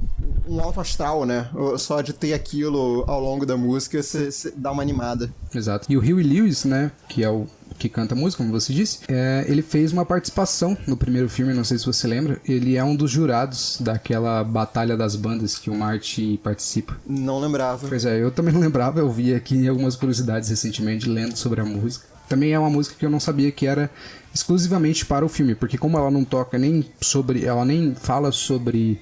[0.49, 1.51] um alto astral, né?
[1.77, 5.31] Só de ter aquilo ao longo da música, você dá uma animada.
[5.55, 5.93] Exato.
[5.93, 7.47] E o Huey Lewis, né, que é o
[7.77, 11.65] que canta música, como você disse, é, ele fez uma participação no primeiro filme, não
[11.65, 12.41] sei se você lembra.
[12.45, 16.97] Ele é um dos jurados daquela Batalha das Bandas que o Marty participa.
[17.07, 17.87] Não lembrava.
[17.89, 21.65] Pois é, eu também não lembrava, eu vi aqui algumas curiosidades recentemente lendo sobre a
[21.65, 22.07] música.
[22.29, 23.91] Também é uma música que eu não sabia que era
[24.35, 29.01] exclusivamente para o filme, porque como ela não toca nem sobre, ela nem fala sobre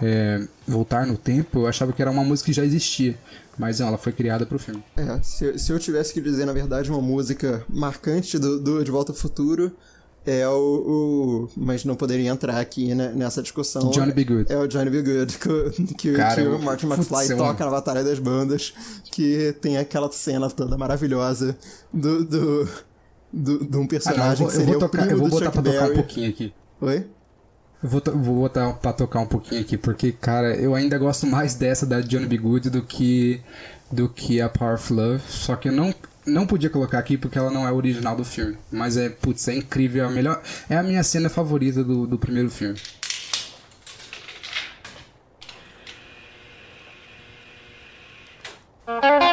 [0.00, 3.16] é, voltar no tempo, eu achava que era uma música que já existia,
[3.58, 4.82] mas ela foi criada para o filme.
[4.96, 8.90] É, se, se eu tivesse que dizer, na verdade, uma música marcante do, do De
[8.90, 9.72] Volta ao Futuro,
[10.26, 13.90] é o, o- Mas não poderia entrar aqui né, nessa discussão.
[13.90, 14.24] Johnny B.
[14.24, 14.52] Good.
[14.52, 15.02] É o Johnny B.
[15.02, 15.36] Good,
[15.86, 18.72] que, que, Cara, que o Martin McFly toca na Batalha das Bandas,
[19.12, 21.56] que tem aquela cena toda maravilhosa
[21.92, 22.24] do.
[22.24, 22.68] do
[23.32, 25.30] de um Ah, não, eu personagem vou, que eu seria vou tocar, eu vou do
[25.32, 25.94] botar Chuck pra tocar um Berry.
[25.96, 26.52] pouquinho aqui.
[26.80, 27.06] Oi?
[27.86, 31.84] Vou, vou botar pra tocar um pouquinho aqui, porque, cara, eu ainda gosto mais dessa
[31.84, 32.38] da Johnny B.
[32.38, 33.42] Good do que,
[33.92, 35.22] do que a Power of Love.
[35.28, 38.56] Só que eu não, não podia colocar aqui porque ela não é original do filme.
[38.72, 40.04] Mas é, putz, é incrível.
[40.04, 42.78] É a, melhor, é a minha cena favorita do, do primeiro filme.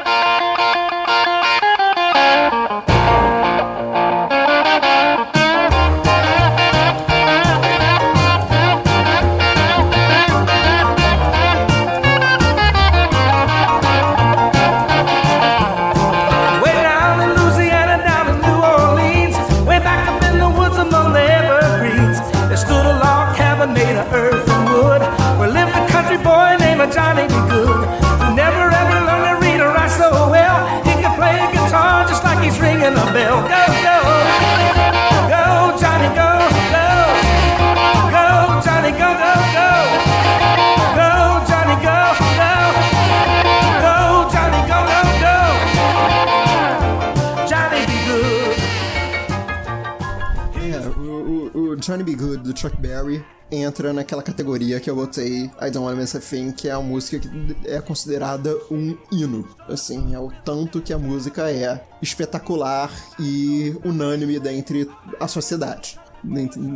[54.62, 57.55] categoria que eu botei I Don't Wanna Miss a Thing, que é a música que
[57.66, 59.47] é considerada um hino.
[59.68, 64.89] Assim, é o tanto que a música é espetacular e unânime dentre
[65.20, 65.99] a sociedade.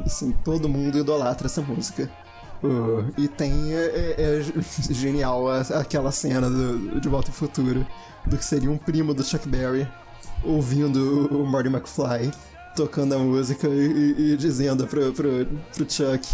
[0.05, 2.09] Assim, todo mundo idolatra essa música.
[2.63, 4.41] Uh, e tem é, é- é
[4.91, 7.85] genial aquela cena do, de Volta ao Futuro
[8.25, 9.87] do que seria um primo do Chuck Berry
[10.43, 12.31] ouvindo o Marty McFly
[12.75, 16.25] tocando a música e- e dizendo pro, pro, pro Chuck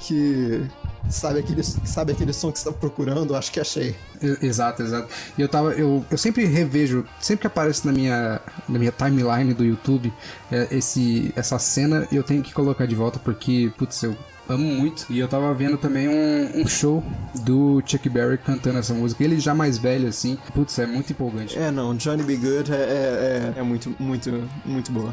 [0.00, 0.66] que
[1.08, 3.34] sabe aquele, sabe aquele som que você tá procurando?
[3.34, 3.94] Acho que achei.
[4.42, 5.08] Exato, exato.
[5.36, 5.72] E eu tava.
[5.72, 10.12] Eu, eu sempre revejo, sempre que aparece na minha, na minha timeline do YouTube
[10.50, 14.16] é, esse, essa cena, eu tenho que colocar de volta porque, putz, eu
[14.48, 15.06] amo muito.
[15.10, 17.02] E eu tava vendo também um, um show
[17.42, 19.22] do Chuck Berry cantando essa música.
[19.22, 20.38] Ele já mais velho, assim.
[20.54, 21.58] Putz, é muito empolgante.
[21.58, 22.36] É, não, Johnny B.
[22.36, 25.12] Good é, é, é, é muito, muito, muito boa.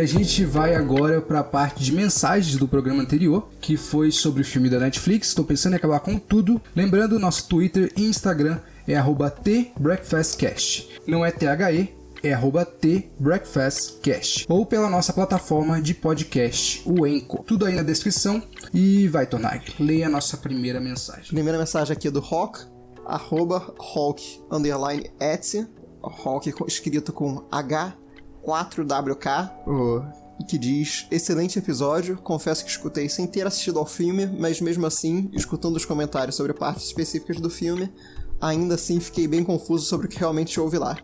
[0.00, 4.10] E a gente vai agora para a parte de mensagens do programa anterior, que foi
[4.10, 5.28] sobre o filme da Netflix.
[5.28, 6.58] Estou pensando em acabar com tudo.
[6.74, 10.88] Lembrando, nosso Twitter e Instagram é @tbreakfastcast.
[11.06, 12.34] Não é THE, é
[12.80, 17.44] tbreakfastcast ou pela nossa plataforma de podcast, o Enco.
[17.46, 18.42] Tudo aí na descrição
[18.72, 21.26] e vai, Tonag, leia a nossa primeira mensagem.
[21.26, 22.60] Primeira mensagem aqui é do Rock,
[23.04, 25.68] arroba Hulk, underline Etsy,
[26.02, 27.99] Hulk escrito com H
[28.44, 30.44] 4WK, oh.
[30.44, 35.30] que diz: Excelente episódio, confesso que escutei sem ter assistido ao filme, mas mesmo assim,
[35.32, 37.92] escutando os comentários sobre partes específicas do filme,
[38.40, 40.96] ainda assim fiquei bem confuso sobre o que realmente houve lá.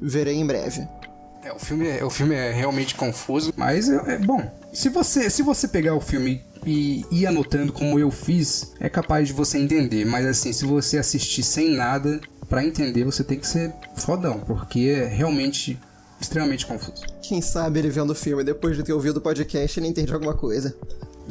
[0.00, 0.86] Verei em breve.
[1.42, 4.42] É, o filme é, o filme é realmente confuso, mas é, é, bom.
[4.72, 9.28] Se você, se você pegar o filme e ir anotando como eu fiz, é capaz
[9.28, 10.04] de você entender.
[10.04, 14.80] Mas assim, se você assistir sem nada, para entender você tem que ser fodão, porque
[14.80, 15.78] é realmente
[16.20, 17.02] extremamente confuso.
[17.22, 20.34] Quem sabe ele vendo o filme depois de ter ouvido o podcast ele entende alguma
[20.34, 20.74] coisa.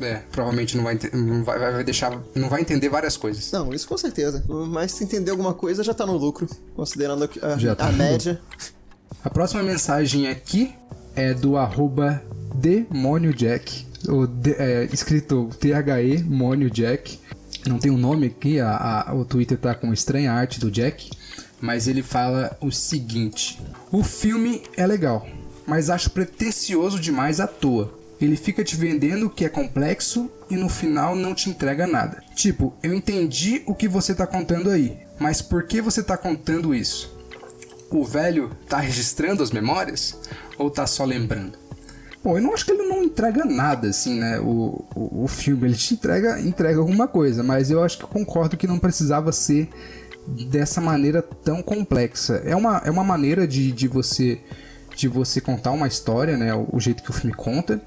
[0.01, 3.49] É, provavelmente não vai, não vai, vai deixar, não vai entender várias coisas.
[3.51, 4.43] Não, isso com certeza.
[4.47, 8.41] Mas se entender alguma coisa já tá no lucro, considerando a, Já tá a média.
[9.23, 10.73] A próxima mensagem aqui
[11.15, 12.21] é do arroba
[12.55, 17.19] DemônioJack, o de- é, escrito THE Mônio Jack.
[17.67, 21.09] Não tem um nome aqui, a, a- o Twitter tá com estranha arte do Jack,
[21.61, 25.27] mas ele fala o seguinte: O filme é legal,
[25.65, 27.93] mas acho pretencioso demais à toa.
[28.19, 32.23] Ele fica te vendendo que é complexo e no final não te entrega nada.
[32.33, 36.73] Tipo, eu entendi o que você tá contando aí, mas por que você tá contando
[36.73, 37.15] isso?
[37.91, 40.17] o velho tá registrando as memórias
[40.57, 41.57] ou tá só lembrando?
[42.23, 44.39] Bom, eu não acho que ele não entrega nada, assim, né?
[44.39, 48.09] O, o, o filme, ele te entrega, entrega alguma coisa, mas eu acho que eu
[48.09, 49.69] concordo que não precisava ser
[50.27, 52.41] dessa maneira tão complexa.
[52.45, 54.41] É uma, é uma maneira de, de você
[54.95, 56.53] de você contar uma história, né?
[56.55, 57.81] O, o jeito que o filme conta.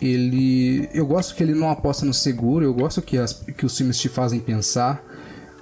[0.00, 3.76] Ele, eu gosto que ele não aposta no seguro, eu gosto que, as, que os
[3.76, 5.00] filmes te fazem pensar,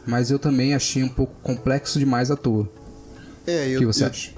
[0.06, 2.66] mas eu também achei um pouco complexo demais à toa.
[3.46, 4.32] É, O eu, que você eu, acha?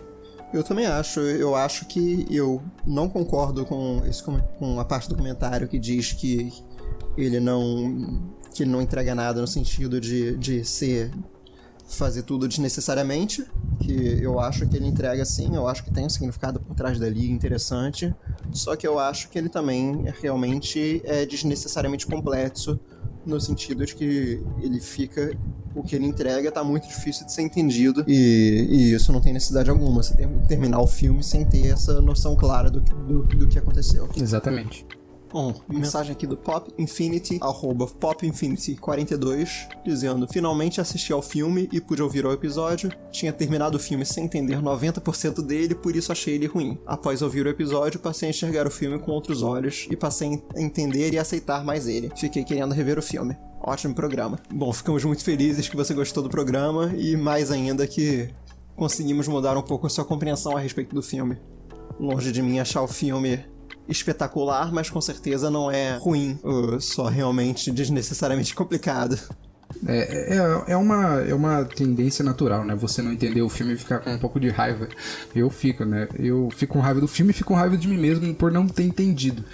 [0.53, 1.20] Eu também acho.
[1.20, 6.12] Eu acho que eu não concordo com, esse, com a parte do comentário que diz
[6.12, 6.53] que
[7.16, 8.20] ele não.
[8.53, 11.12] que ele não entrega nada no sentido de, de ser.
[11.95, 13.45] Fazer tudo desnecessariamente.
[13.80, 16.99] Que eu acho que ele entrega sim, eu acho que tem um significado por trás
[16.99, 18.14] dali interessante.
[18.53, 22.78] Só que eu acho que ele também realmente é desnecessariamente complexo.
[23.24, 25.36] No sentido de que ele fica.
[25.74, 28.05] O que ele entrega tá muito difícil de ser entendido.
[28.07, 30.03] E, e isso não tem necessidade alguma.
[30.03, 33.59] Você tem que terminar o filme sem ter essa noção clara do, do, do que
[33.59, 34.09] aconteceu.
[34.16, 34.84] Exatamente.
[35.33, 41.70] Bom, mensagem aqui do Pop Infinity, arroba Pop Infinity 42, dizendo: Finalmente assisti ao filme
[41.72, 42.93] e pude ouvir o episódio.
[43.11, 46.78] Tinha terminado o filme sem entender 90% dele, por isso achei ele ruim.
[46.87, 50.61] Após ouvir o episódio, passei a enxergar o filme com outros olhos e passei a
[50.61, 52.12] entender e aceitar mais ele.
[52.14, 53.35] Fiquei querendo rever o filme.
[53.59, 54.39] Ótimo programa.
[54.53, 58.28] Bom, ficamos muito felizes que você gostou do programa e mais ainda que
[58.76, 61.39] conseguimos mudar um pouco a sua compreensão a respeito do filme.
[61.99, 63.45] Longe de mim achar o filme
[63.89, 66.39] espetacular, mas com certeza não é ruim,
[66.80, 69.18] só realmente desnecessariamente complicado.
[69.87, 72.74] É, é, é, uma, é uma tendência natural, né?
[72.74, 74.89] Você não entender o filme e ficar com um pouco de raiva.
[75.35, 76.09] Eu fico, né?
[76.18, 78.66] Eu fico com raiva do filme e fico com raiva de mim mesmo por não
[78.68, 79.45] ter entendido.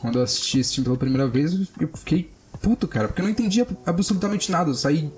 [0.00, 2.30] Quando eu assisti esse filme pela primeira vez, eu fiquei
[2.60, 4.70] puto, cara, porque eu não entendia absolutamente nada.
[4.70, 5.10] Eu saí.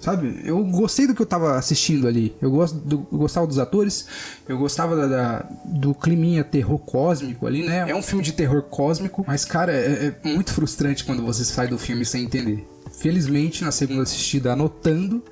[0.00, 0.40] Sabe?
[0.44, 2.34] Eu gostei do que eu tava assistindo ali.
[2.40, 4.06] Eu, gosto do, eu gostava dos atores,
[4.48, 7.84] eu gostava da, da- do climinha terror cósmico ali, né?
[7.90, 11.66] É um filme de terror cósmico, mas, cara, é, é muito frustrante quando você sai
[11.66, 12.64] do filme sem entender.
[12.92, 15.22] Felizmente, na segunda assistida, anotando,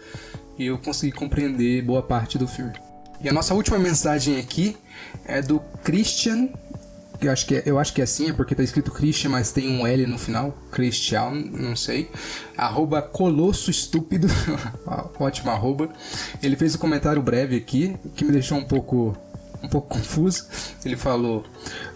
[0.58, 2.72] eu consegui compreender boa parte do filme.
[3.22, 4.76] E a nossa última mensagem aqui
[5.24, 6.48] é do Christian.
[7.20, 9.50] Eu acho, que é, eu acho que é assim, é porque tá escrito Christian, mas
[9.50, 10.56] tem um L no final.
[10.70, 12.10] Christian, não sei.
[12.56, 14.28] Arroba Colosso Estúpido.
[15.18, 15.88] Ótimo arroba.
[16.42, 19.16] Ele fez um comentário breve aqui, que me deixou um pouco,
[19.62, 20.46] um pouco confuso.
[20.84, 21.44] Ele falou: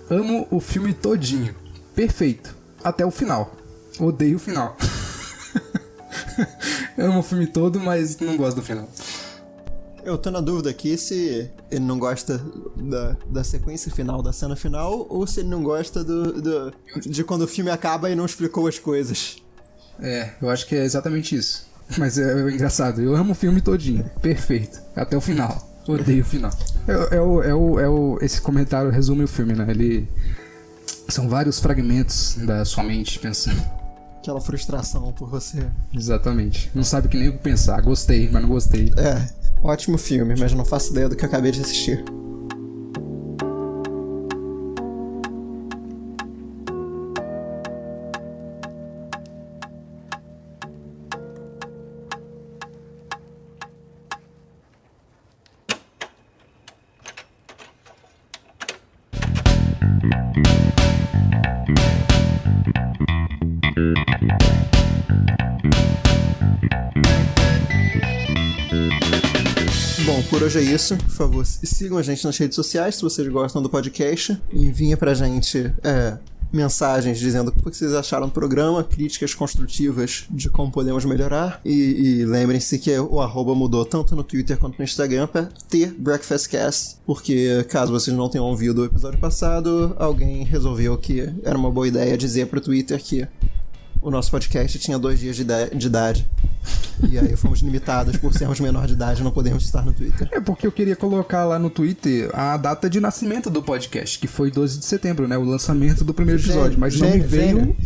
[0.09, 1.55] Amo o filme todinho.
[1.95, 2.55] Perfeito.
[2.83, 3.55] Até o final.
[3.99, 4.77] Odeio o final.
[6.97, 8.89] Amo o filme todo, mas não gosto do final.
[10.11, 12.39] Eu tô na dúvida aqui se ele não gosta
[12.77, 17.23] da, da sequência final, da cena final, ou se ele não gosta do, do- de
[17.23, 19.37] quando o filme acaba e não explicou as coisas.
[20.01, 21.67] É, eu acho que é exatamente isso.
[21.97, 24.09] Mas é, é engraçado, eu amo o filme todinho.
[24.21, 24.81] Perfeito.
[24.97, 25.69] Até o final.
[25.87, 26.51] Odeio o final.
[26.89, 29.67] É, é o, é o, é o, esse comentário resume o filme, né?
[29.69, 30.09] Ele.
[31.09, 33.61] São vários fragmentos da sua mente pensando.
[34.19, 35.67] Aquela frustração por você.
[35.95, 36.71] Exatamente.
[36.75, 37.81] Não sabe que nem o que pensar.
[37.81, 38.93] Gostei, mas não gostei.
[38.97, 42.05] É, ótimo filme, mas não faço ideia do que acabei de assistir.
[70.51, 70.97] Hoje é isso.
[70.97, 74.37] Por favor, sigam a gente nas redes sociais se vocês gostam do podcast.
[74.53, 76.19] Enviem pra gente é,
[76.53, 81.61] mensagens dizendo o que vocês acharam do programa, críticas construtivas de como podemos melhorar.
[81.65, 85.95] E, e lembrem-se que o arroba mudou tanto no Twitter quanto no Instagram pra ter
[85.97, 91.71] BreakfastCast, porque caso vocês não tenham ouvido o episódio passado, alguém resolveu que era uma
[91.71, 93.25] boa ideia dizer pro Twitter que
[94.03, 96.27] o nosso podcast tinha dois dias de, de idade.
[97.09, 100.29] E aí fomos limitados por sermos menor de idade e não podemos estar no Twitter.
[100.31, 104.27] É porque eu queria colocar lá no Twitter a data de nascimento do podcast, que
[104.27, 105.39] foi 12 de setembro, né?
[105.39, 106.79] O lançamento do primeiro episódio.
[106.79, 107.59] Mas não me veio.
[107.59, 107.77] gênio.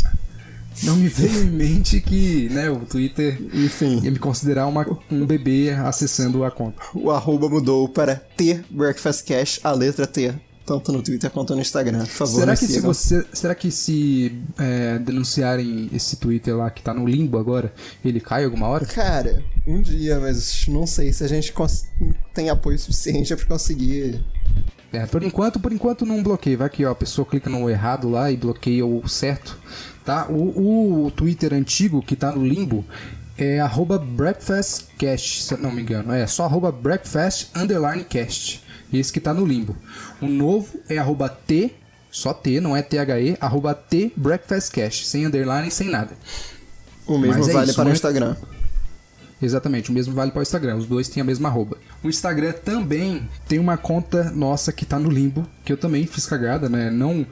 [0.83, 4.01] Não me veio em mente que, né, o Twitter Enfim.
[4.03, 6.83] ia me considerar uma, um bebê acessando a conta.
[6.93, 10.35] O arroba mudou para T Breakfast Cash, a letra T.
[10.67, 11.99] Tanto no Twitter quanto no Instagram.
[11.99, 16.83] Por favor, Será que, se você, será que se é, denunciarem esse Twitter lá que
[16.83, 18.87] tá no limbo agora, ele cai alguma hora?
[18.87, 21.53] Cara, um dia, mas não sei se a gente
[22.33, 24.25] tem apoio suficiente pra conseguir.
[24.91, 26.57] É, por enquanto, por enquanto não bloqueia.
[26.57, 29.59] Vai que ó, a pessoa clica no errado lá e bloqueia o certo,
[30.03, 30.29] tá?
[30.31, 32.87] O, o Twitter antigo que tá no limbo
[33.37, 36.11] é arroba breakfastcast, se não me engano.
[36.13, 38.64] É só arroba breakfast underline cast.
[38.95, 39.77] Esse que tá no limbo.
[40.21, 41.73] O novo é arroba t,
[42.11, 46.13] só t, não é THE, arroba t breakfastcast, sem underline, sem nada.
[47.07, 47.93] O mesmo Mas é vale isso, para o né?
[47.93, 48.37] Instagram.
[49.43, 51.77] Exatamente, o mesmo vale para o Instagram, os dois têm a mesma arroba.
[52.03, 56.25] O Instagram também tem uma conta nossa que tá no limbo, que eu também fiz
[56.25, 56.91] cagada, né?
[56.91, 57.27] Não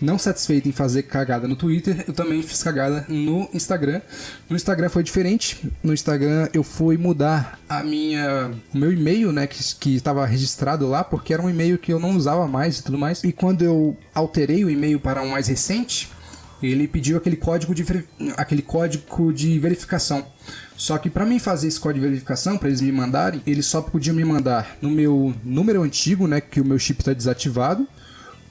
[0.00, 4.00] não satisfeito em fazer cagada no Twitter, eu também fiz cagada no Instagram.
[4.48, 5.70] No Instagram foi diferente.
[5.82, 11.04] No Instagram eu fui mudar a minha o meu e-mail, né, que estava registrado lá,
[11.04, 13.22] porque era um e-mail que eu não usava mais e tudo mais.
[13.24, 16.10] E quando eu alterei o e-mail para um mais recente,
[16.62, 17.84] ele pediu aquele código de
[18.36, 20.26] aquele código de verificação.
[20.76, 23.80] Só que para mim fazer esse código de verificação, para eles me mandarem, eles só
[23.80, 27.86] podiam me mandar no meu número antigo, né, que o meu chip está desativado,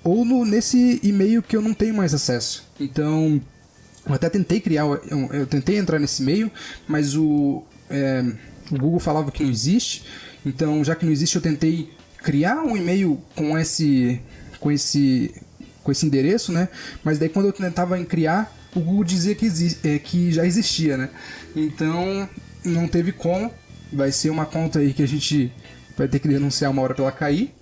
[0.03, 2.67] ou no, nesse e-mail que eu não tenho mais acesso.
[2.79, 3.41] Então,
[4.05, 4.99] eu até tentei criar, eu,
[5.31, 6.51] eu tentei entrar nesse e-mail,
[6.87, 8.23] mas o, é,
[8.69, 10.03] o Google falava que não existe.
[10.45, 14.19] Então, já que não existe, eu tentei criar um e-mail com esse,
[14.59, 15.33] com esse,
[15.83, 16.67] com esse endereço, né?
[17.03, 19.47] Mas daí quando eu tentava em criar, o Google dizia que,
[19.83, 21.09] é, que já existia, né?
[21.55, 22.27] Então,
[22.65, 23.51] não teve como.
[23.91, 25.51] Vai ser uma conta aí que a gente
[25.95, 27.53] vai ter que denunciar uma hora pra ela cair.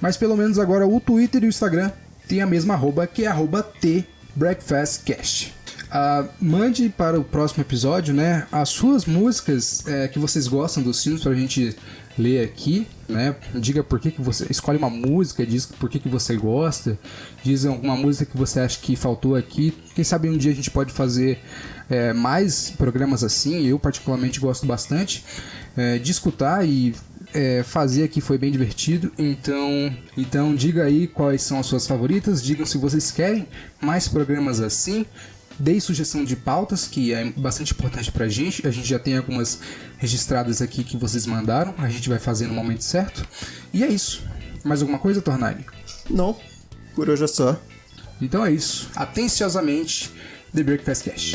[0.00, 1.90] Mas pelo menos agora o Twitter e o Instagram
[2.26, 5.54] têm a mesma arroba, que é arroba TBreakfastCast.
[5.90, 11.02] Ah, mande para o próximo episódio, né, as suas músicas é, que vocês gostam dos
[11.02, 11.74] filmes pra gente
[12.18, 13.34] ler aqui, né?
[13.54, 16.98] Diga por que, que você escolhe uma música, diz por que, que você gosta,
[17.44, 19.72] diz alguma música que você acha que faltou aqui.
[19.94, 21.38] Quem sabe um dia a gente pode fazer
[21.88, 23.66] é, mais programas assim.
[23.66, 25.24] Eu particularmente gosto bastante
[25.76, 26.94] é, de escutar e
[27.34, 29.12] é, fazer aqui foi bem divertido.
[29.18, 32.42] Então, então diga aí quais são as suas favoritas.
[32.42, 33.46] Digam se vocês querem
[33.80, 35.06] mais programas assim.
[35.58, 38.66] Dei sugestão de pautas, que é bastante importante pra gente.
[38.66, 39.58] A gente já tem algumas
[39.98, 41.74] registradas aqui que vocês mandaram.
[41.78, 43.26] A gente vai fazer no momento certo.
[43.72, 44.22] E é isso.
[44.64, 45.64] Mais alguma coisa, Tornari?
[46.08, 46.36] Não,
[46.94, 47.60] por hoje é só.
[48.20, 48.88] Então é isso.
[48.94, 50.12] Atenciosamente,
[50.54, 51.34] The Breakfast Cash.